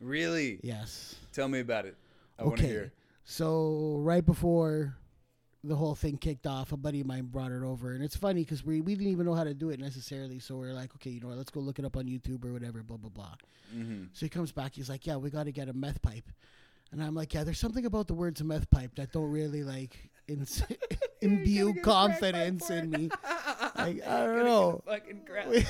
[0.00, 0.60] Really?
[0.62, 1.16] Yes.
[1.32, 1.96] Tell me about it.
[2.38, 2.72] I want to okay.
[2.72, 2.92] hear.
[3.24, 4.96] So right before
[5.62, 8.42] the whole thing kicked off, a buddy of mine brought it over, and it's funny
[8.44, 10.38] because we we didn't even know how to do it necessarily.
[10.38, 11.36] So we are like, okay, you know what?
[11.36, 12.82] Let's go look it up on YouTube or whatever.
[12.82, 13.34] Blah blah blah.
[13.74, 14.04] Mm-hmm.
[14.12, 14.74] So he comes back.
[14.74, 16.24] He's like, "Yeah, we got to get a meth pipe,"
[16.92, 20.10] and I'm like, "Yeah, there's something about the words meth pipe that don't really like
[20.28, 20.62] ins-
[21.20, 23.10] imbue get a crack confidence in me.
[23.76, 24.82] Like, I don't Gotta get a know.
[24.86, 25.64] Fucking.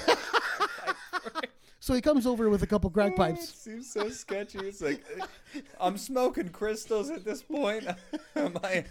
[1.83, 3.55] So he comes over with a couple crack It pipes.
[3.55, 4.59] seems so sketchy.
[4.59, 5.03] It's like
[5.81, 7.87] I'm smoking crystals at this point.
[8.37, 8.85] am I?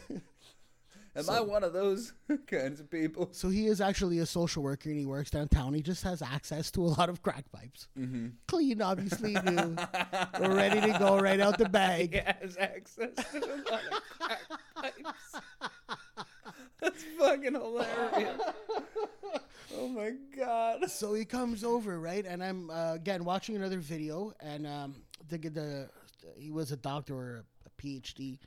[1.19, 2.13] Am I one of those
[2.47, 3.29] kinds of people?
[3.31, 5.73] So he is actually a social worker and he works downtown.
[5.73, 7.87] He just has access to a lot of crack pipes.
[7.97, 8.27] Mm-hmm.
[8.47, 9.75] Clean, obviously, new.
[10.39, 12.13] We're ready to go right out the bag.
[12.13, 14.41] He has access to a lot of crack
[14.75, 15.35] pipes.
[16.81, 18.41] That's fucking hilarious.
[19.77, 20.89] Oh my god.
[20.89, 22.25] So he comes over, right?
[22.25, 24.33] And I'm, uh, again, watching another video.
[24.41, 24.95] And um,
[25.29, 25.89] the, the,
[26.37, 28.39] he was a doctor or a PhD.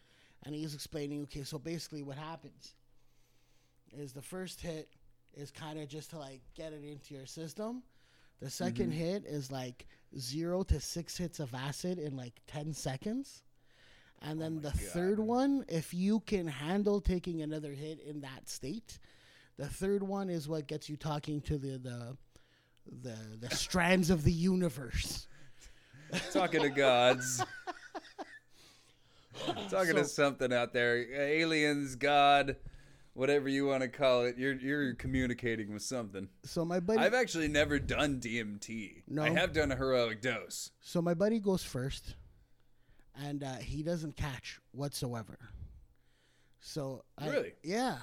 [0.45, 2.74] And he's explaining, okay, so basically what happens
[3.97, 4.88] is the first hit
[5.34, 7.82] is kind of just to like get it into your system.
[8.40, 8.90] The 2nd mm-hmm.
[8.90, 9.86] hit is like
[10.18, 13.43] zero to six hits of acid in like 10 seconds.
[14.20, 18.49] And then oh the third one, if you can handle taking another hit in that
[18.49, 18.99] state,
[19.59, 22.16] the third one is what gets you talking to the the
[23.03, 25.26] the, the strands of the universe.
[26.32, 27.45] Talking to gods.
[29.70, 30.97] Talking to something out there.
[31.12, 32.57] Aliens, God,
[33.14, 34.37] whatever you want to call it.
[34.39, 36.28] You're you're communicating with something.
[36.45, 39.03] So my buddy, I've actually never done DMT.
[39.09, 39.22] No?
[39.22, 40.70] I have done a heroic dose.
[40.80, 42.14] so my buddy goes first,
[43.14, 45.39] and uh, he doesn't catch whatsoever.
[46.61, 47.53] So I, Really?
[47.62, 47.99] yeah.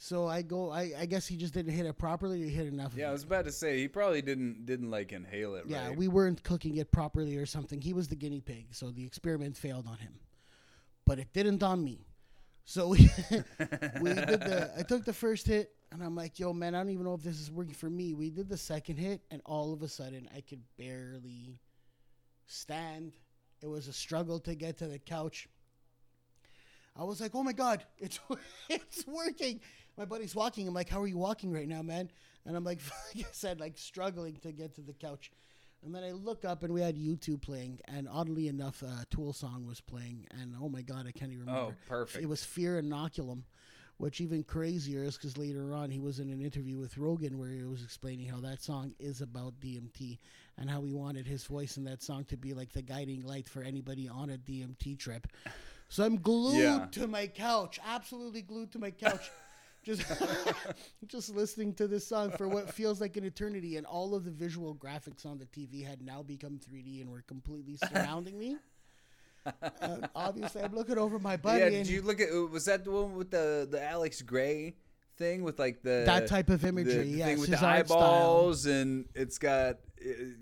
[0.00, 0.70] So I go.
[0.70, 2.42] I, I guess he just didn't hit it properly.
[2.44, 2.92] He hit enough.
[2.96, 5.64] Yeah, I was about to say he probably didn't didn't like inhale it.
[5.66, 5.96] Yeah, right?
[5.96, 7.80] we weren't cooking it properly or something.
[7.80, 10.14] He was the guinea pig, so the experiment failed on him.
[11.08, 12.04] But it didn't on me.
[12.66, 12.98] So we,
[14.02, 16.90] we did the I took the first hit and I'm like, yo man, I don't
[16.90, 18.12] even know if this is working for me.
[18.12, 21.60] We did the second hit and all of a sudden I could barely
[22.46, 23.12] stand.
[23.62, 25.48] It was a struggle to get to the couch.
[26.94, 28.20] I was like, "Oh my god, it's
[28.68, 29.60] it's working."
[29.96, 30.68] My buddy's walking.
[30.68, 32.10] I'm like, "How are you walking right now, man?"
[32.44, 32.80] And I'm like,
[33.14, 35.30] like I said, like struggling to get to the couch.
[35.84, 39.32] And then I look up and we had YouTube playing, and oddly enough, a Tool
[39.32, 40.26] song was playing.
[40.40, 41.76] And oh my god, I can't even oh, remember.
[41.78, 42.22] Oh, perfect.
[42.22, 43.42] It was Fear Inoculum,
[43.98, 47.50] which even crazier is because later on he was in an interview with Rogan where
[47.50, 50.18] he was explaining how that song is about DMT
[50.56, 53.48] and how he wanted his voice in that song to be like the guiding light
[53.48, 55.28] for anybody on a DMT trip.
[55.88, 56.86] So I'm glued Yeah.
[56.92, 59.30] to my couch, absolutely glued to my couch.
[59.88, 60.04] Just,
[61.06, 64.30] just listening to this song for what feels like an eternity, and all of the
[64.30, 68.58] visual graphics on the TV had now become 3D and were completely surrounding me.
[69.80, 72.84] And obviously, I'm looking over my buddy, yeah, and did you look at was that
[72.84, 74.74] the one with the the Alex Grey
[75.18, 77.98] thing with like the that type of imagery, the yeah, thing with the art style.
[77.98, 79.78] eyeballs and it's got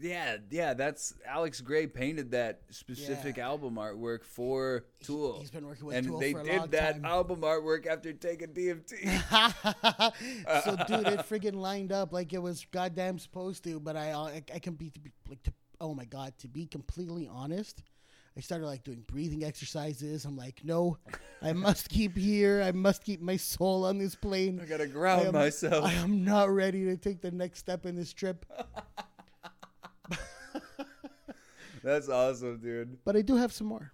[0.01, 3.47] yeah yeah that's Alex Grey painted that specific Yeah.
[3.47, 5.39] album artwork for Tool.
[5.41, 7.05] he's been working with and Tool they for a did long that time.
[7.07, 8.93] album artwork after taking DMT.
[10.65, 13.81] so, dude, it friggin' lined up like it was goddamn supposed to.
[13.81, 16.67] But I, I, I can be, to be like, to, oh my god, to be
[16.67, 17.83] completely honest,
[18.37, 20.27] I started like doing breathing exercises.
[20.27, 20.99] I'm like, no,
[21.41, 22.61] I must keep here.
[22.63, 24.61] I must keep my soul on this plane.
[24.63, 25.85] I gotta I ground am- myself.
[25.85, 28.45] I am not ready to take the next step in this trip.
[31.83, 32.99] That's awesome, dude.
[33.05, 33.93] But I do have some more.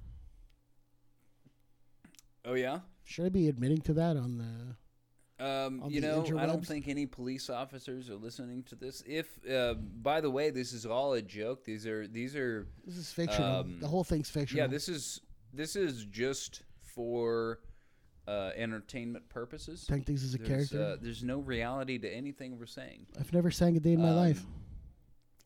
[2.44, 2.80] Oh yeah.
[3.04, 4.76] Should I be admitting to that on the?
[5.42, 9.02] Um, you know, I don't think any police officers are listening to this.
[9.04, 11.64] If, uh, by the way, this is all a joke.
[11.64, 13.60] These are these are This is fictional.
[13.60, 14.64] Um, the whole thing's fictional.
[14.64, 14.68] yeah.
[14.68, 15.20] This is
[15.52, 17.58] this is just for
[18.28, 19.84] uh, entertainment purposes.
[19.88, 20.92] Tank thinks is a There's, character.
[20.92, 23.06] uh, there's no reality to anything we're saying.
[23.18, 24.44] I've never sang a day in my um, life.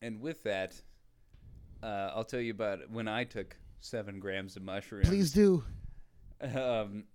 [0.03, 0.79] And with that,
[1.81, 5.07] uh, I'll tell you about when I took seven grams of mushrooms.
[5.07, 5.63] Please do.
[6.39, 7.05] Um,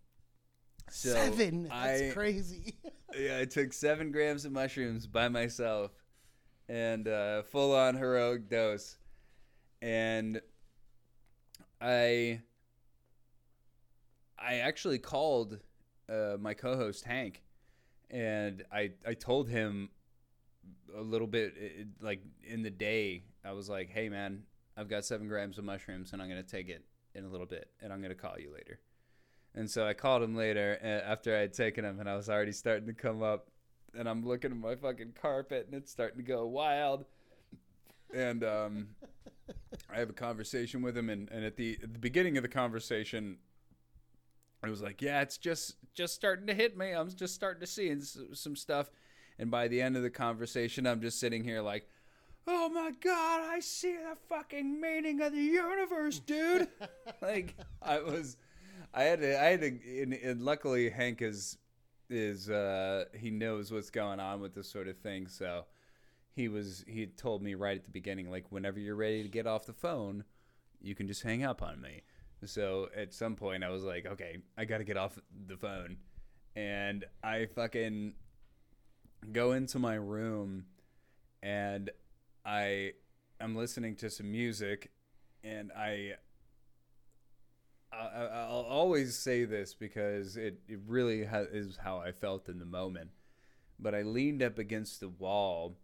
[0.90, 1.64] so Seven.
[1.64, 2.74] That's I, crazy.
[3.14, 5.90] Yeah, I took seven grams of mushrooms by myself,
[6.66, 8.96] and uh, full on heroic dose,
[9.82, 10.40] and
[11.78, 12.40] I
[14.38, 15.58] I actually called
[16.08, 17.42] uh, my co-host Hank,
[18.10, 19.90] and I I told him
[20.96, 24.44] a little bit it, like in the day I was like, hey man,
[24.76, 26.84] I've got seven grams of mushrooms, and I'm gonna take it
[27.14, 28.80] in a little bit, and I'm gonna call you later.
[29.54, 32.28] And so I called him later uh, after I had taken him, and I was
[32.28, 33.48] already starting to come up.
[33.94, 37.04] And I'm looking at my fucking carpet, and it's starting to go wild.
[38.14, 38.88] And um,
[39.92, 42.48] I have a conversation with him, and, and at the at the beginning of the
[42.48, 43.36] conversation,
[44.62, 46.92] I was like, "Yeah, it's just just starting to hit me.
[46.92, 47.94] I'm just starting to see
[48.32, 48.90] some stuff."
[49.38, 51.88] And by the end of the conversation, I'm just sitting here like,
[52.46, 56.68] "Oh my god, I see the fucking meaning of the universe, dude!"
[57.22, 58.36] like I was.
[58.94, 61.58] I had to, I had to, and, and luckily Hank is,
[62.10, 65.28] is, uh, he knows what's going on with this sort of thing.
[65.28, 65.64] So
[66.34, 69.46] he was, he told me right at the beginning, like, whenever you're ready to get
[69.46, 70.24] off the phone,
[70.80, 72.02] you can just hang up on me.
[72.44, 75.96] So at some point I was like, okay, I got to get off the phone.
[76.56, 78.14] And I fucking
[79.30, 80.64] go into my room
[81.42, 81.90] and
[82.44, 82.92] I
[83.40, 84.90] I'm listening to some music
[85.44, 86.14] and I
[87.92, 92.58] I, I'll always say this because it, it really ha- is how I felt in
[92.58, 93.10] the moment.
[93.78, 95.76] But I leaned up against the wall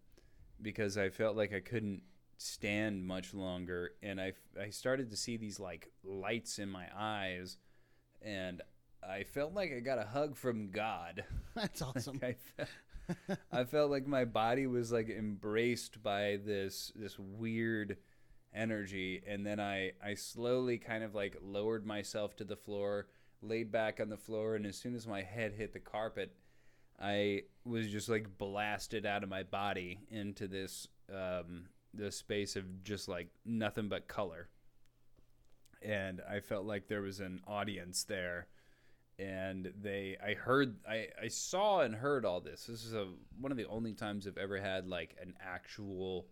[0.63, 2.03] because I felt like I couldn't
[2.39, 3.93] stand much longer.
[4.03, 7.57] And I, I started to see these like lights in my eyes.
[8.23, 8.63] And
[9.07, 11.25] I felt like I got a hug from God.
[11.55, 12.21] That's awesome.
[12.23, 17.97] I, fe- I felt like my body was like embraced by this this weird
[18.55, 23.09] energy and then I I slowly kind of like lowered myself to the floor,
[23.43, 26.35] laid back on the floor and as soon as my head hit the carpet,
[27.01, 32.85] I was just like blasted out of my body into this um this space of
[32.85, 34.49] just like nothing but color.
[35.81, 38.49] And I felt like there was an audience there
[39.19, 42.65] and they I heard I, I saw and heard all this.
[42.65, 43.09] This is a
[43.41, 46.27] one of the only times I've ever had like an actual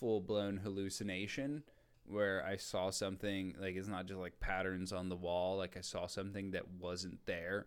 [0.00, 1.62] full blown hallucination
[2.06, 5.82] where I saw something like it's not just like patterns on the wall, like I
[5.82, 7.66] saw something that wasn't there.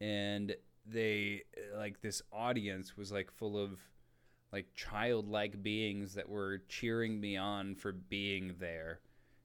[0.00, 1.42] And they
[1.76, 3.78] like this audience was like full of
[4.52, 9.00] like childlike beings that were cheering me on for being there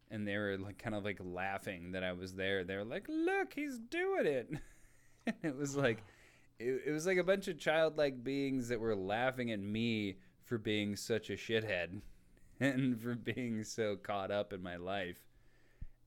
[0.09, 2.63] and they were like kind of like laughing that I was there.
[2.63, 4.49] They were like, "Look, he's doing it."
[5.27, 6.03] and it was like
[6.59, 10.17] it, it was like a bunch of childlike beings that were laughing at me
[10.48, 12.02] for being such a shithead
[12.60, 15.19] and for being so caught up in my life.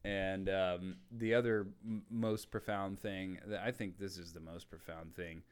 [0.03, 4.71] And um, the other m- most profound thing, that I think this is the most
[4.71, 5.43] profound thing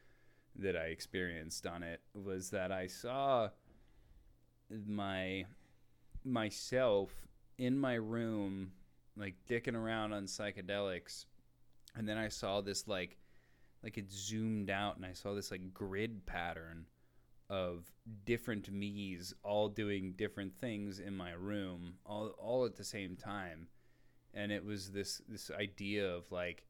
[0.55, 3.49] that I experienced on it, was that I saw
[4.87, 5.45] my
[6.25, 7.11] myself
[7.59, 8.71] in my room,
[9.15, 11.25] like dicking around on psychedelics,
[11.95, 13.17] and then I saw this like,
[13.83, 16.87] like it zoomed out, and I saw this like grid pattern
[17.49, 17.91] of
[18.25, 23.67] different me's all doing different things in my room, all all at the same time,
[24.33, 26.65] and it was this this idea of like.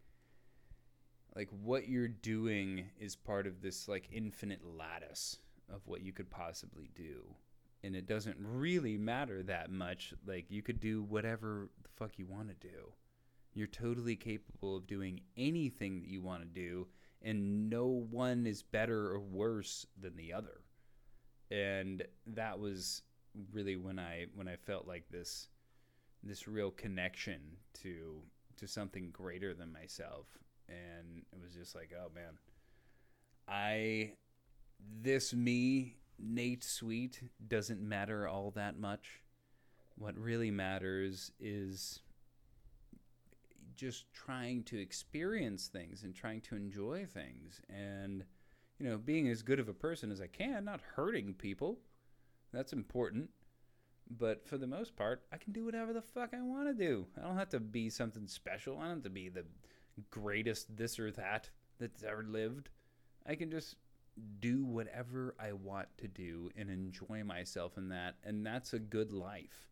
[1.35, 5.37] Like what you're doing is part of this like infinite lattice
[5.71, 7.35] of what you could possibly do
[7.83, 10.13] and it doesn't really matter that much.
[10.25, 12.93] Like you could do whatever the fuck you want to do.
[13.53, 16.87] You're totally capable of doing anything that you want to do,
[17.21, 20.61] and no one is better or worse than the other.
[21.51, 23.01] And that was
[23.51, 25.47] really when I when I felt like this
[26.23, 27.39] this real connection
[27.81, 28.21] to
[28.57, 30.27] to something greater than myself
[30.67, 32.37] and it was just like oh man
[33.47, 34.13] I
[35.01, 39.21] this me Nate Sweet doesn't matter all that much.
[39.97, 42.01] What really matters is
[43.75, 48.25] just trying to experience things and trying to enjoy things and
[48.79, 51.79] you know being as good of a person as I can, not hurting people.
[52.51, 53.29] That's important.
[54.09, 57.05] But for the most part, I can do whatever the fuck I want to do.
[57.17, 58.77] I don't have to be something special.
[58.77, 59.45] I don't have to be the
[60.09, 61.49] greatest this or that
[61.79, 62.69] that's ever lived.
[63.27, 63.75] I can just
[64.39, 68.15] do whatever I want to do and enjoy myself in that.
[68.23, 69.69] And that's a good life.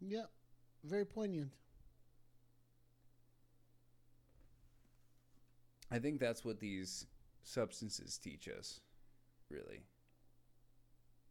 [0.00, 0.26] Yeah,
[0.84, 1.52] very poignant.
[5.90, 7.06] I think that's what these
[7.46, 8.80] substances teach us,
[9.50, 9.84] really,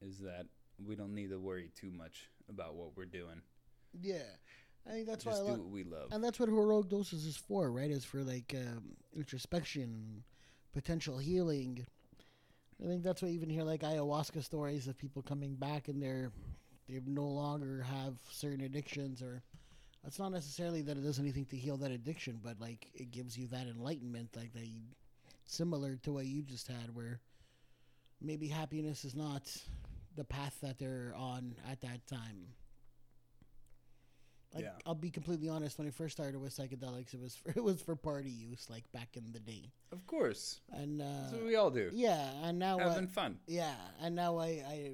[0.01, 0.45] is that
[0.85, 3.41] we don't need to worry too much about what we're doing.
[4.01, 4.23] Yeah,
[4.87, 6.09] I think that's Just why I we love.
[6.11, 7.89] and that's what heroic doses is for, right?
[7.91, 10.23] Is for like um, introspection,
[10.73, 11.85] potential healing.
[12.83, 16.01] I think that's why you even hear like ayahuasca stories of people coming back and
[16.01, 16.31] they're
[16.89, 19.41] they no longer have certain addictions or
[20.05, 23.37] it's not necessarily that it does anything to heal that addiction, but like it gives
[23.37, 24.81] you that enlightenment, like that you,
[25.45, 27.19] similar to what you just had, where
[28.21, 29.43] maybe happiness is not
[30.15, 32.47] the path that they're on at that time.
[34.53, 34.71] Like Yeah.
[34.85, 37.81] I'll be completely honest, when I first started with psychedelics, it was for, it was
[37.81, 40.61] for party use, like back in the day, Of course.
[40.71, 41.89] and uh, That's what we all do.
[41.93, 43.37] yeah, and now I, Having fun.
[43.47, 44.91] yeah, and now I, I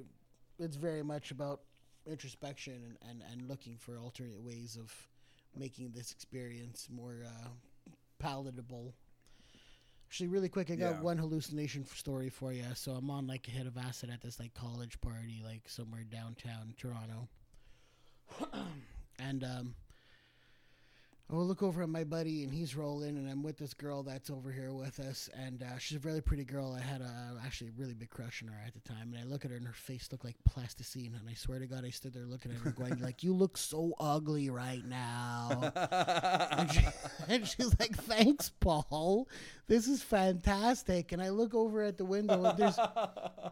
[0.58, 1.60] it's very much about
[2.06, 4.92] introspection and, and, and looking for alternate ways of
[5.56, 7.48] making this experience more uh,
[8.18, 8.94] palatable.
[10.12, 11.00] Actually, really quick, I got Yeah.
[11.00, 12.66] one hallucination story for you.
[12.74, 16.04] So I'm on like a hit of acid at this like college party, like somewhere
[16.04, 17.30] downtown Toronto,
[19.18, 19.74] and um,
[21.32, 24.02] I will look over at my buddy, and he's rolling, and I'm with this girl
[24.02, 26.76] that's over here with us, and uh, she's a really pretty girl.
[26.78, 29.24] I had a actually a really big crush on her at the time, and I
[29.24, 31.90] look at her, and her face looked like plasticine, and I swear to God, I
[31.90, 35.72] stood there looking at her, going like, "You look so ugly right now."
[36.52, 36.86] and, she,
[37.28, 39.26] and she's like, "Thanks, Paul.
[39.68, 42.78] This is fantastic." And I look over at the window, and there's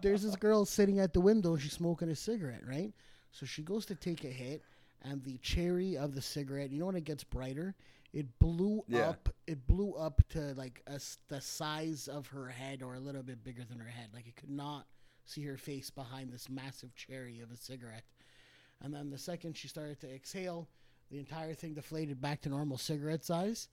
[0.03, 2.93] there's this girl sitting at the window, she's smoking a cigarette, right?
[3.33, 4.63] So she goes to take a hit,
[5.03, 7.75] and the cherry of the cigarette, you know when it gets brighter,
[8.13, 9.11] it blew Yeah.
[9.11, 9.29] up.
[9.47, 13.43] It blew up to like a the size of her head, or a little bit
[13.45, 14.09] bigger than her head.
[14.13, 14.87] Like you could not
[15.27, 18.05] see her face behind this massive cherry of a cigarette.
[18.83, 20.69] And then the second she started to exhale,
[21.11, 23.69] the entire thing deflated back to normal cigarette size.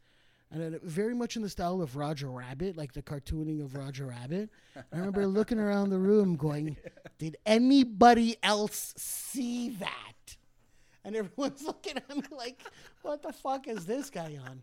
[0.51, 3.75] And then it, very much in the style of Roger Rabbit, like the cartooning of
[3.75, 4.49] Roger Rabbit.
[4.77, 6.77] I remember looking around the room going,
[7.17, 10.37] Did anybody else see that?
[11.07, 12.61] And everyone's looking at me like,
[13.01, 14.61] What the fuck is this guy on?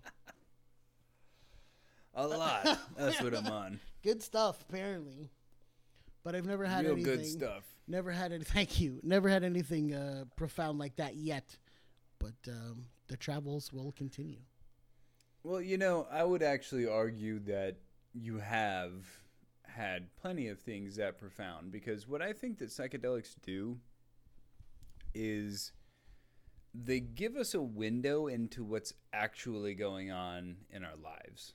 [2.15, 2.79] A lot.
[2.97, 3.81] That's what I'm on.
[4.03, 5.31] Good stuff, apparently.
[6.23, 7.17] But I've never had Real anything.
[7.17, 7.65] good stuff.
[7.89, 8.45] Never had any.
[8.45, 9.01] Thank you.
[9.03, 11.57] Never had anything uh, profound like that yet.
[12.19, 14.41] But um, the travels will continue.
[15.43, 17.77] Well, you know, I would actually argue that
[18.13, 18.93] you have
[19.63, 23.79] had plenty of things that profound because what I think that psychedelics do
[25.15, 25.73] is
[26.75, 31.55] they give us a window into what's actually going on in our lives.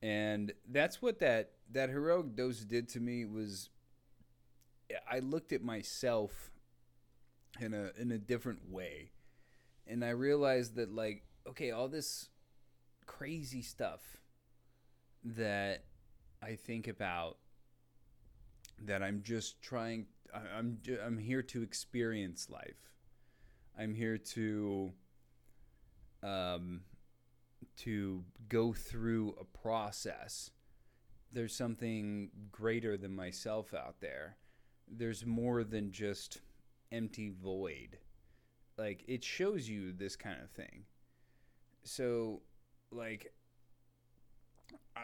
[0.00, 3.70] And that's what that that heroic dose did to me was
[5.10, 6.52] I looked at myself
[7.60, 9.10] in a in a different way.
[9.88, 12.28] And I realized that like okay, all this
[13.06, 14.00] crazy stuff
[15.24, 15.84] that
[16.42, 17.38] I think about
[18.84, 22.92] that I'm just trying I'm I'm here to experience life.
[23.78, 24.92] I'm here to
[26.22, 26.80] um
[27.78, 30.50] to go through a process.
[31.32, 34.36] There's something greater than myself out there.
[34.88, 36.40] There's more than just
[36.92, 37.98] empty void.
[38.78, 40.84] Like it shows you this kind of thing.
[41.84, 42.42] So
[42.90, 43.32] like
[44.96, 45.02] I,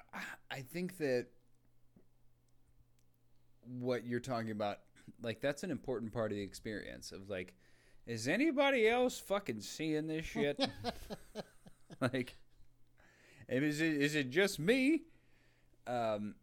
[0.50, 1.26] I think that
[3.64, 4.78] what you're talking about
[5.22, 7.54] like that's an important part of the experience of like
[8.06, 10.60] is anybody else fucking seeing this shit?
[12.00, 12.34] Like
[13.48, 15.02] is it, is it just me?
[15.86, 16.34] Um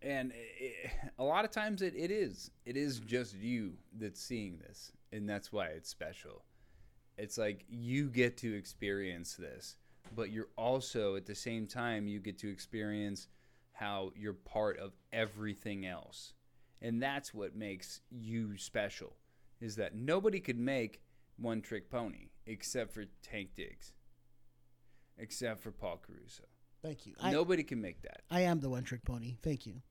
[0.00, 4.58] and it, a lot of times it, it is it is just you that's seeing
[4.58, 6.42] this and that's why it's special.
[7.16, 9.76] It's like you get to experience this
[10.16, 13.28] but you're also at the same time you get to experience
[13.72, 16.34] how you're part of everything else.
[16.80, 19.14] And that's what makes you special
[19.62, 21.00] is that nobody could make
[21.38, 23.92] one trick pony except for tank diggs
[25.18, 26.44] except for paul caruso
[26.82, 27.14] Thank you.
[27.22, 29.36] I, nobody can make that I am the one trick pony.
[29.40, 29.82] Thank you.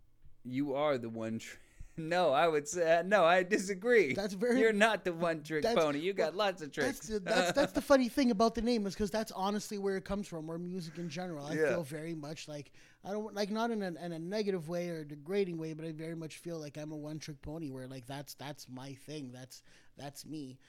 [0.43, 1.55] you are the one tr-
[1.97, 5.99] no i would say no i disagree That's very- you're not the one trick pony
[5.99, 8.87] you got lots of tricks That's the, that's that's the funny thing about the name
[8.87, 11.45] is because that's honestly where it comes from, or music in general.
[11.45, 11.69] I Yeah.
[11.69, 12.71] feel very much like
[13.03, 15.91] I don't like not in a, in a negative way or degrading way, but I
[15.91, 17.69] very much feel like I'm a one trick pony.
[17.71, 19.31] Where like that's that's my thing.
[19.33, 19.61] That's
[19.97, 20.59] that's me.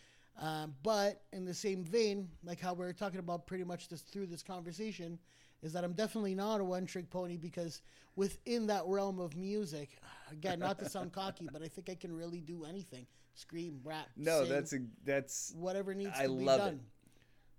[0.40, 4.26] Um, but in the same vein, like how we're talking about pretty much this through
[4.26, 5.18] this conversation,
[5.62, 7.82] is that I'm definitely not a one trick pony because
[8.16, 9.98] within that realm of music,
[10.30, 14.08] again, not to sound cocky, but I think I can really do anything: scream, rap,
[14.16, 16.64] no sing, that's a that's whatever needs I to be love it.
[16.64, 16.80] done.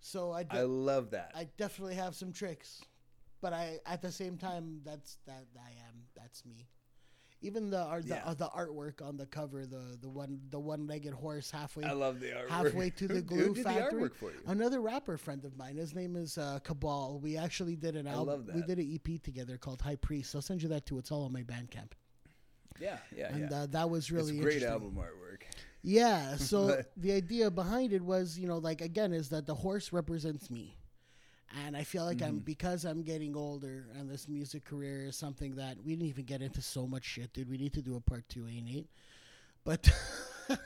[0.01, 2.81] So I, de- i love that I definitely have some tricks,
[3.41, 6.67] but I at the same time that's that I am that's me.
[7.43, 8.23] Even the art, the, Yeah.
[8.25, 11.91] uh, the artwork on the cover, the the one the one legged horse halfway i
[11.91, 14.01] love the artwork halfway to Who- the who glue did factory.
[14.03, 17.19] the artwork for you Another rapper friend of mine, his name is uh, Cabal.
[17.21, 18.49] We actually did an album.
[18.55, 20.33] We did an EP together called High Priest.
[20.35, 20.97] I'll send you that too.
[20.97, 21.91] It's all on my Bandcamp,
[22.79, 25.41] yeah yeah and yeah uh, that was really it's great album artwork
[25.83, 26.37] Yeah.
[26.37, 30.49] So the idea behind it was, you know, like again, is that the horse represents
[30.49, 30.77] me,
[31.53, 32.45] and I feel like I'm Mm-hmm.
[32.45, 36.41] because I'm getting older, and this music career is something that we didn't even get
[36.41, 37.49] into so much shit, dude.
[37.49, 38.87] We need to do a part two, ain't it?
[39.63, 39.89] But.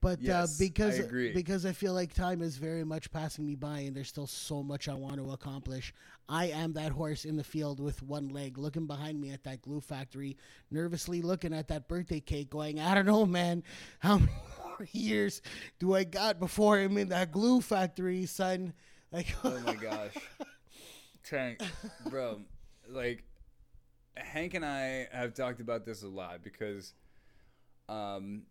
[0.00, 1.02] But Yes, uh, because I
[1.34, 4.62] because I feel like time is very much passing me by, and there's still so
[4.62, 5.92] much I want to accomplish.
[6.28, 9.62] I am that horse in the field with one leg, looking behind me at that
[9.62, 10.36] glue factory,
[10.70, 13.64] nervously looking at that birthday cake, going, "I don't know, man,
[14.00, 15.40] how many more years
[15.78, 18.74] do I got before I'm in that glue factory, son?"
[19.12, 20.12] Like, oh my gosh
[21.24, 21.60] tank
[22.08, 22.40] bro
[22.88, 23.24] like
[24.16, 26.92] hank and i have talked about this a lot because
[27.88, 28.42] um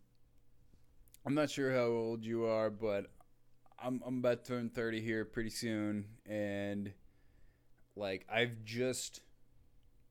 [1.25, 3.11] i'm not sure how old you are but
[3.79, 6.91] I'm I'm about to turn 30 here pretty soon and
[7.95, 9.21] like I've just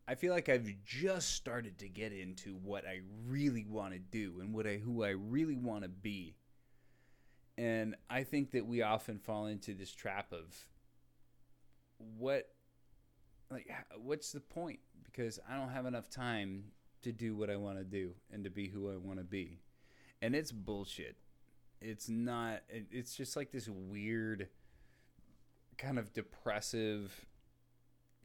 [0.07, 4.41] I feel like I've just started to get into what I really want to do
[4.41, 6.35] and what I who I really want to be.
[7.57, 10.69] And I think that we often fall into this trap of
[12.19, 12.49] what
[13.51, 16.65] like what's the point because I don't have enough time
[17.03, 19.61] to do what I want to do and to be who I want to be.
[20.21, 21.17] And it's bullshit.
[21.81, 24.49] It's not it's just like this weird
[25.77, 27.27] kind of depressive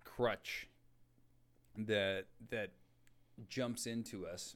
[0.03, 0.67] crutch
[1.77, 2.71] that that
[3.49, 4.55] jumps into us.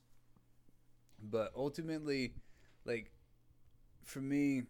[1.22, 2.34] But ultimately,
[2.86, 3.12] like
[4.04, 4.64] for me,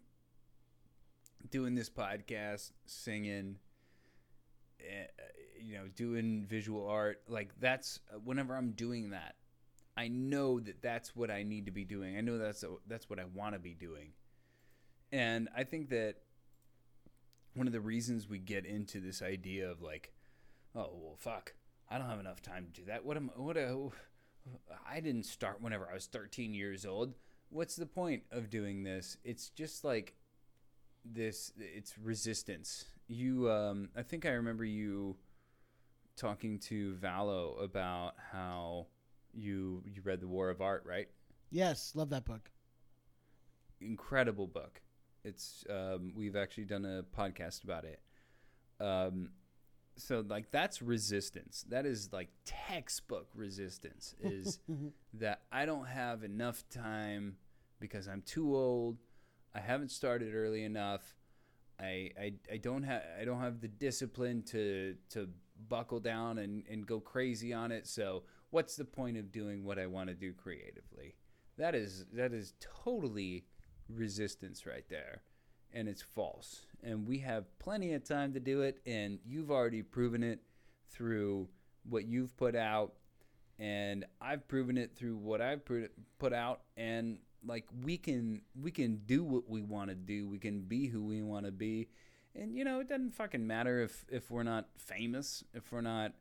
[1.49, 3.57] doing this podcast, singing,
[4.79, 5.07] eh,
[5.59, 9.35] you know, doing visual art, like that's whenever I'm doing that,
[9.95, 12.17] I know that that's what I need to be doing.
[12.17, 14.11] I know that's that's what I want to be doing,
[15.11, 16.15] and I think that
[17.53, 20.11] one of the reasons we get into this idea of like,
[20.75, 21.53] oh well, fuck,
[21.89, 23.05] I don't have enough time to do that.
[23.05, 23.89] What am what a,
[24.89, 27.13] I didn't start whenever I was 13 years old.
[27.53, 29.17] What's the point of doing this?
[29.23, 30.15] It's just like
[31.05, 31.51] this.
[31.57, 32.85] It's resistance.
[33.07, 35.17] You, um, I think I remember you
[36.15, 38.87] talking to Valo about how
[39.33, 41.07] you you read the War of Art, right?
[41.51, 42.49] Yes, love that book.
[43.81, 44.81] incredible book.
[45.23, 47.99] It's um, we've actually done a podcast about it.
[48.79, 49.29] Um,
[49.95, 51.65] so like that's resistance.
[51.69, 54.15] That is like textbook resistance.
[54.21, 54.59] Is
[55.13, 57.35] that I don't have enough time
[57.83, 58.97] because I'm too old.
[59.53, 61.01] I haven't started early enough.
[61.77, 65.27] I, I, I don't have I don't have the discipline to to
[65.67, 67.85] buckle down and, and go crazy on it.
[67.85, 71.15] So what's the point of doing what I want to do creatively?
[71.57, 73.43] That is that is totally
[73.89, 75.23] resistance right there.
[75.73, 76.65] And it's false.
[76.81, 80.39] And we have plenty of time to do it and you've already proven it
[80.89, 81.49] through
[81.83, 82.93] what you've put out
[83.59, 85.61] and I've proven it through what I've
[86.17, 90.27] put out and like we can we can do what we want to do.
[90.29, 91.89] We can be who we want to be.
[92.35, 96.13] And you know, it doesn't fucking matter if if we're not famous, if we're not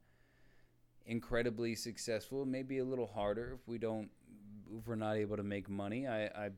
[1.06, 4.10] incredibly successful, maybe a little harder if we don't
[4.78, 6.06] if we're not able to make money.
[6.06, 6.50] I I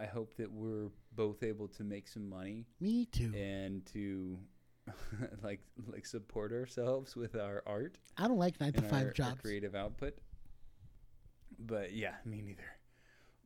[0.00, 3.32] I hope that we're both able to make some money Me too.
[3.34, 4.38] and to
[5.42, 5.60] like
[5.92, 9.40] like support ourselves with our art I don't like nine to five our, our jobs.
[9.40, 10.14] creative output.
[11.58, 12.62] But yeah, me neither.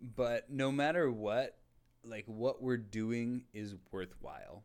[0.01, 1.57] But no matter what,
[2.05, 4.65] like what we're doing is worthwhile,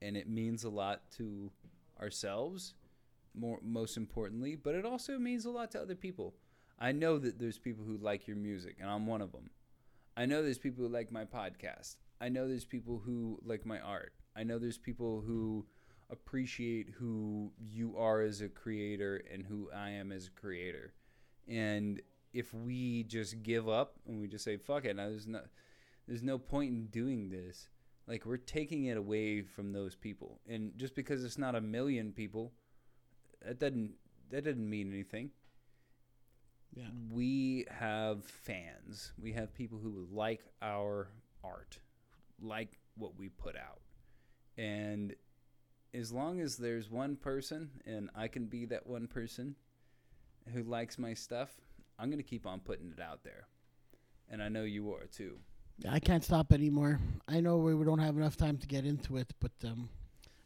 [0.00, 1.50] and it means a lot to
[2.00, 2.74] ourselves,
[3.34, 4.56] more most importantly.
[4.56, 6.34] But it also means a lot to other people.
[6.78, 9.50] I know that there's people who like your music, and I'm one of them.
[10.16, 11.96] I know there's people who like my podcast.
[12.20, 14.12] I know there's people who like my art.
[14.36, 15.64] I know there's people who
[16.10, 20.92] appreciate who you are as a creator and who I am as a creator.
[21.48, 22.00] And
[22.32, 25.40] if we just give up and we just say fuck it, now there's no
[26.06, 27.68] there's no point in doing this.
[28.06, 30.40] Like we're taking it away from those people.
[30.48, 32.52] And just because it's not a million people,
[33.44, 33.92] that doesn't
[34.30, 35.30] that doesn't mean anything.
[36.74, 36.88] Yeah.
[37.10, 39.12] We have fans.
[39.20, 41.08] We have people who like our
[41.44, 41.78] art,
[42.40, 43.80] like what we put out.
[44.56, 45.14] And
[45.94, 49.56] as long as there's one person and I can be that one person
[50.52, 51.60] who likes my stuff,
[52.02, 53.46] I'm going to keep on putting it out there.
[54.28, 55.38] And I know you are too.
[55.88, 56.98] I can't stop anymore.
[57.28, 59.88] I know we don't have enough time to get into it, but um,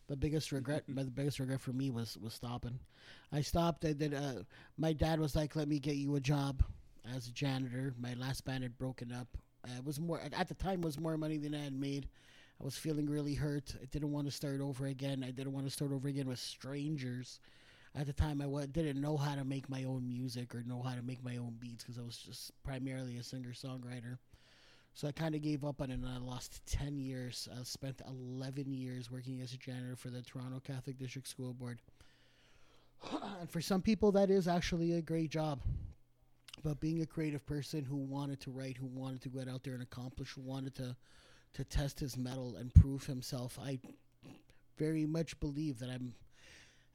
[0.06, 2.78] the biggest regret, the biggest regret for me was was stopping.
[3.32, 3.86] I stopped.
[3.86, 4.12] I did.
[4.12, 4.42] Uh,
[4.76, 6.62] my dad was like, "Let me get you a job
[7.14, 9.28] as a janitor." My last band had broken up.
[9.66, 12.06] Uh, it was more at the time was more money than I had made.
[12.60, 13.74] I was feeling really hurt.
[13.80, 15.24] I didn't want to start over again.
[15.26, 17.40] I didn't want to start over again with strangers.
[17.98, 20.94] At the time, I didn't know how to make my own music or know how
[20.94, 24.18] to make my own beats because I was just primarily a singer songwriter.
[24.92, 27.48] So I kind of gave up on it and I lost 10 years.
[27.58, 31.80] I spent 11 years working as a janitor for the Toronto Catholic District School Board.
[33.40, 35.60] and for some people, that is actually a great job.
[36.62, 39.74] But being a creative person who wanted to write, who wanted to get out there
[39.74, 40.96] and accomplish, who wanted to,
[41.54, 43.78] to test his mettle and prove himself, I
[44.78, 46.14] very much believe that I'm.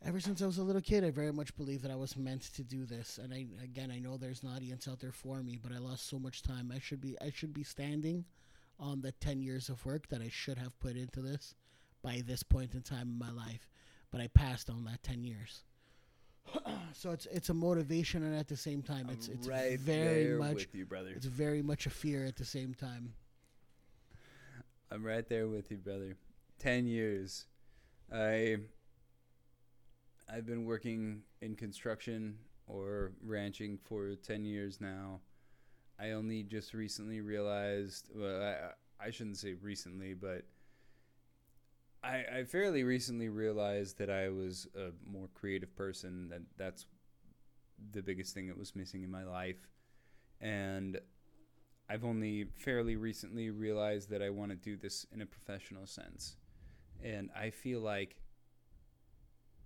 [0.03, 2.41] Ever since I was a little kid, I very much believe that I was meant
[2.55, 3.19] to do this.
[3.21, 6.09] And I, again, I know there's an audience out there for me, but I lost
[6.09, 6.71] so much time.
[6.75, 8.25] I should be, I should be standing
[8.79, 11.53] on the 10 years of work that I should have put into this
[12.01, 13.69] by this point in time in my life.
[14.11, 15.63] But I passed on that 10 years.
[16.93, 19.45] so it's it's a motivation and at the same time it's it's
[19.77, 23.13] very much you, it's very much a fear at the same time.
[24.89, 26.17] I'm right there with you, brother.
[26.59, 27.45] 10 years.
[28.11, 28.57] I
[30.33, 32.37] I've been working in construction
[32.67, 35.19] or ranching for 10 years now.
[35.99, 40.43] I only just recently realized, well, I, I shouldn't say recently, but
[42.03, 46.29] I, I fairly recently realized that I was a more creative person.
[46.29, 46.85] That that's
[47.91, 49.67] the biggest thing that was missing in my life,
[50.39, 50.99] and
[51.89, 56.37] I've only fairly recently realized that I want to do this in a professional sense,
[57.03, 58.15] and I feel like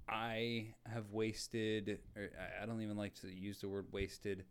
[0.07, 4.45] I have wasted, or I- I don't even like to use the word wasted.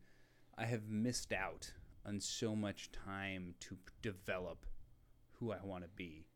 [0.57, 1.73] I have missed out
[2.05, 4.67] on so much time to develop
[5.35, 6.27] who I want to be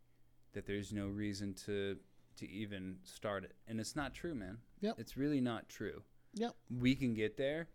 [0.53, 1.99] that there's no reason to
[2.37, 3.57] to even start it.
[3.67, 4.59] And it's not true, man.
[4.81, 5.01] Yep.
[5.01, 6.05] It's really not true.
[6.35, 6.55] Yep.
[6.71, 7.69] We can get there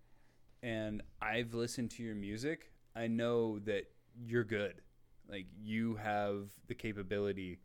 [0.62, 2.72] and I've listened to your music.
[2.96, 4.82] I know that you're good.
[5.28, 7.60] Like you have the capability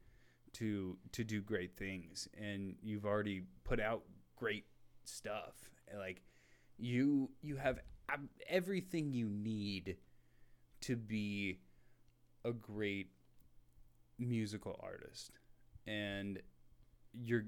[0.54, 2.28] to to do great things.
[2.38, 4.02] And you've already put out
[4.36, 4.64] great
[5.04, 5.54] stuff.
[5.96, 6.22] Like
[6.76, 7.80] you you have
[8.48, 9.96] everything you need
[10.80, 11.58] to be
[12.44, 13.10] a great
[14.18, 15.32] musical artist.
[15.86, 16.40] And
[17.12, 17.44] you're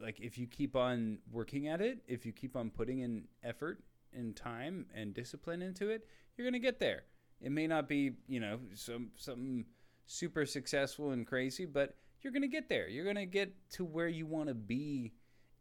[0.00, 3.82] like if you keep on working at it if you keep on putting in effort
[4.14, 6.06] and time and discipline into it
[6.36, 7.02] you're going to get there.
[7.40, 9.64] It may not be you know some something
[10.06, 13.84] super successful and crazy but you're going to get there you're going to get to
[13.84, 15.12] where you want to be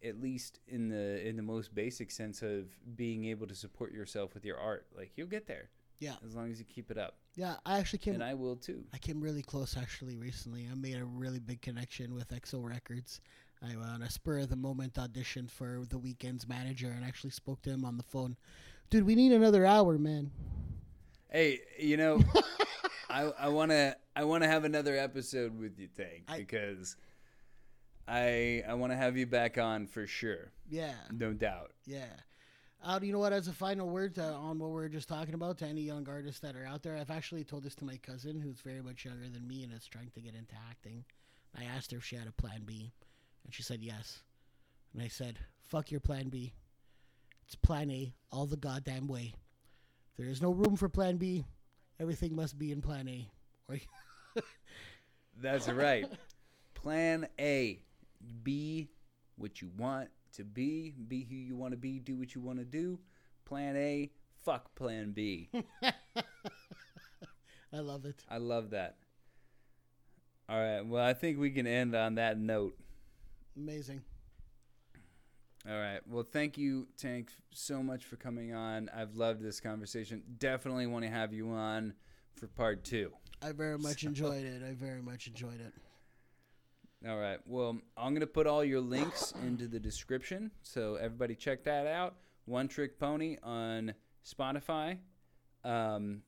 [0.04, 2.66] at least in the in the most basic sense of
[2.96, 5.70] being able to support yourself with your art like you'll get there
[6.00, 6.16] Yeah.
[6.26, 8.14] as long as you keep it up Yeah, I actually came.
[8.16, 10.68] and i will too I came really close actually recently.
[10.72, 13.20] I made a really big connection with XO Records.
[13.62, 17.62] I on a spur of the moment auditioned for the Weeknd's manager and actually spoke
[17.64, 18.38] to him on the phone.
[18.90, 20.32] Dude, we need another hour, man.
[21.30, 22.24] Hey, you know,
[23.10, 26.96] I I want to I want to have another episode with you, Tank, I- because
[28.08, 31.72] I I want to have you back on for sure, Yeah, no doubt.
[31.86, 32.08] yeah.
[32.82, 33.34] Uh, you know what?
[33.34, 36.40] As a final word to, on what we're just talking about, to any young artists
[36.40, 39.28] that are out there, I've actually told this to my cousin, who's very much younger
[39.28, 41.04] than me and is trying to get into acting.
[41.60, 42.94] I asked her if she had a plan B,
[43.44, 44.20] and she said yes.
[44.94, 46.54] And I said, "Fuck your plan B.
[47.46, 49.34] It's plan A all the goddamn way.
[50.16, 51.44] There is no room for plan B.
[52.00, 53.30] Everything must be in plan A."
[55.42, 56.06] That's right.
[56.74, 57.82] Plan A,
[58.44, 58.90] be
[59.38, 62.60] what you want to be, be who you want to be, do what you want
[62.60, 63.00] to do.
[63.46, 64.12] Plan A,
[64.44, 65.50] fuck Plan B.
[65.84, 68.24] I love it.
[68.30, 68.98] I love that.
[70.48, 72.76] All right, well, I think we can end on that note.
[73.56, 74.02] Amazing.
[75.70, 76.00] All right.
[76.08, 78.90] Well, thank you, Tank, so much for coming on.
[78.96, 80.24] I've loved this conversation.
[80.40, 81.94] Definitely want to have you on
[82.34, 83.12] for part two.
[83.44, 84.64] I very much enjoyed it.
[84.68, 85.74] I very much enjoyed it.
[87.08, 87.40] All right.
[87.46, 90.50] Well, I'm going to put all your links into the description.
[90.64, 92.16] So everybody check that out.
[92.46, 93.94] One Trick Pony on
[94.28, 94.98] Spotify.
[95.64, 96.24] Um,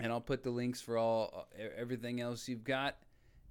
[0.00, 2.96] and I'll put the links for all e- everything else you've got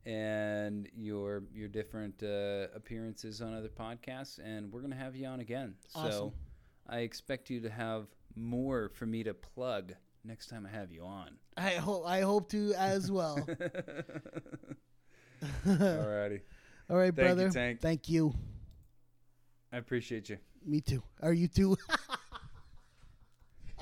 [0.06, 5.28] and your your different uh, appearances on other podcasts and we're going to have you
[5.28, 5.76] on again.
[5.94, 6.34] So
[6.90, 11.03] I expect you to have more for me to plug next time I have you
[11.03, 11.32] on.
[11.57, 13.38] I hope I hope to as well.
[15.68, 16.41] Alrighty.
[16.90, 17.49] All right, Thank you, brother.
[17.49, 17.82] Tank.
[17.82, 18.34] Thank you.
[19.72, 20.38] I appreciate you.
[20.65, 21.02] Me too.
[21.22, 21.78] Are you too?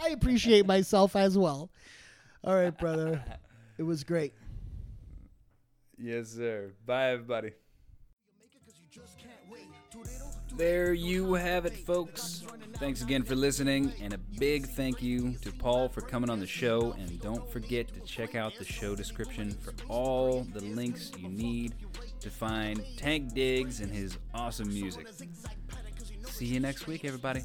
[0.01, 1.69] I appreciate myself as well.
[2.43, 3.23] All right, brother.
[3.77, 4.33] It was great.
[6.01, 6.71] Yes, sir.
[6.85, 7.51] Bye, everybody.
[10.55, 12.43] There you have it, folks.
[12.75, 16.47] Thanks again for listening, and a big thank you to Paul for coming on the
[16.47, 16.95] show.
[16.97, 21.75] And don't forget to check out the show description for all the links you need
[22.21, 25.07] to find Tank Diggs and his awesome music.
[26.27, 27.41] See you next week, everybody.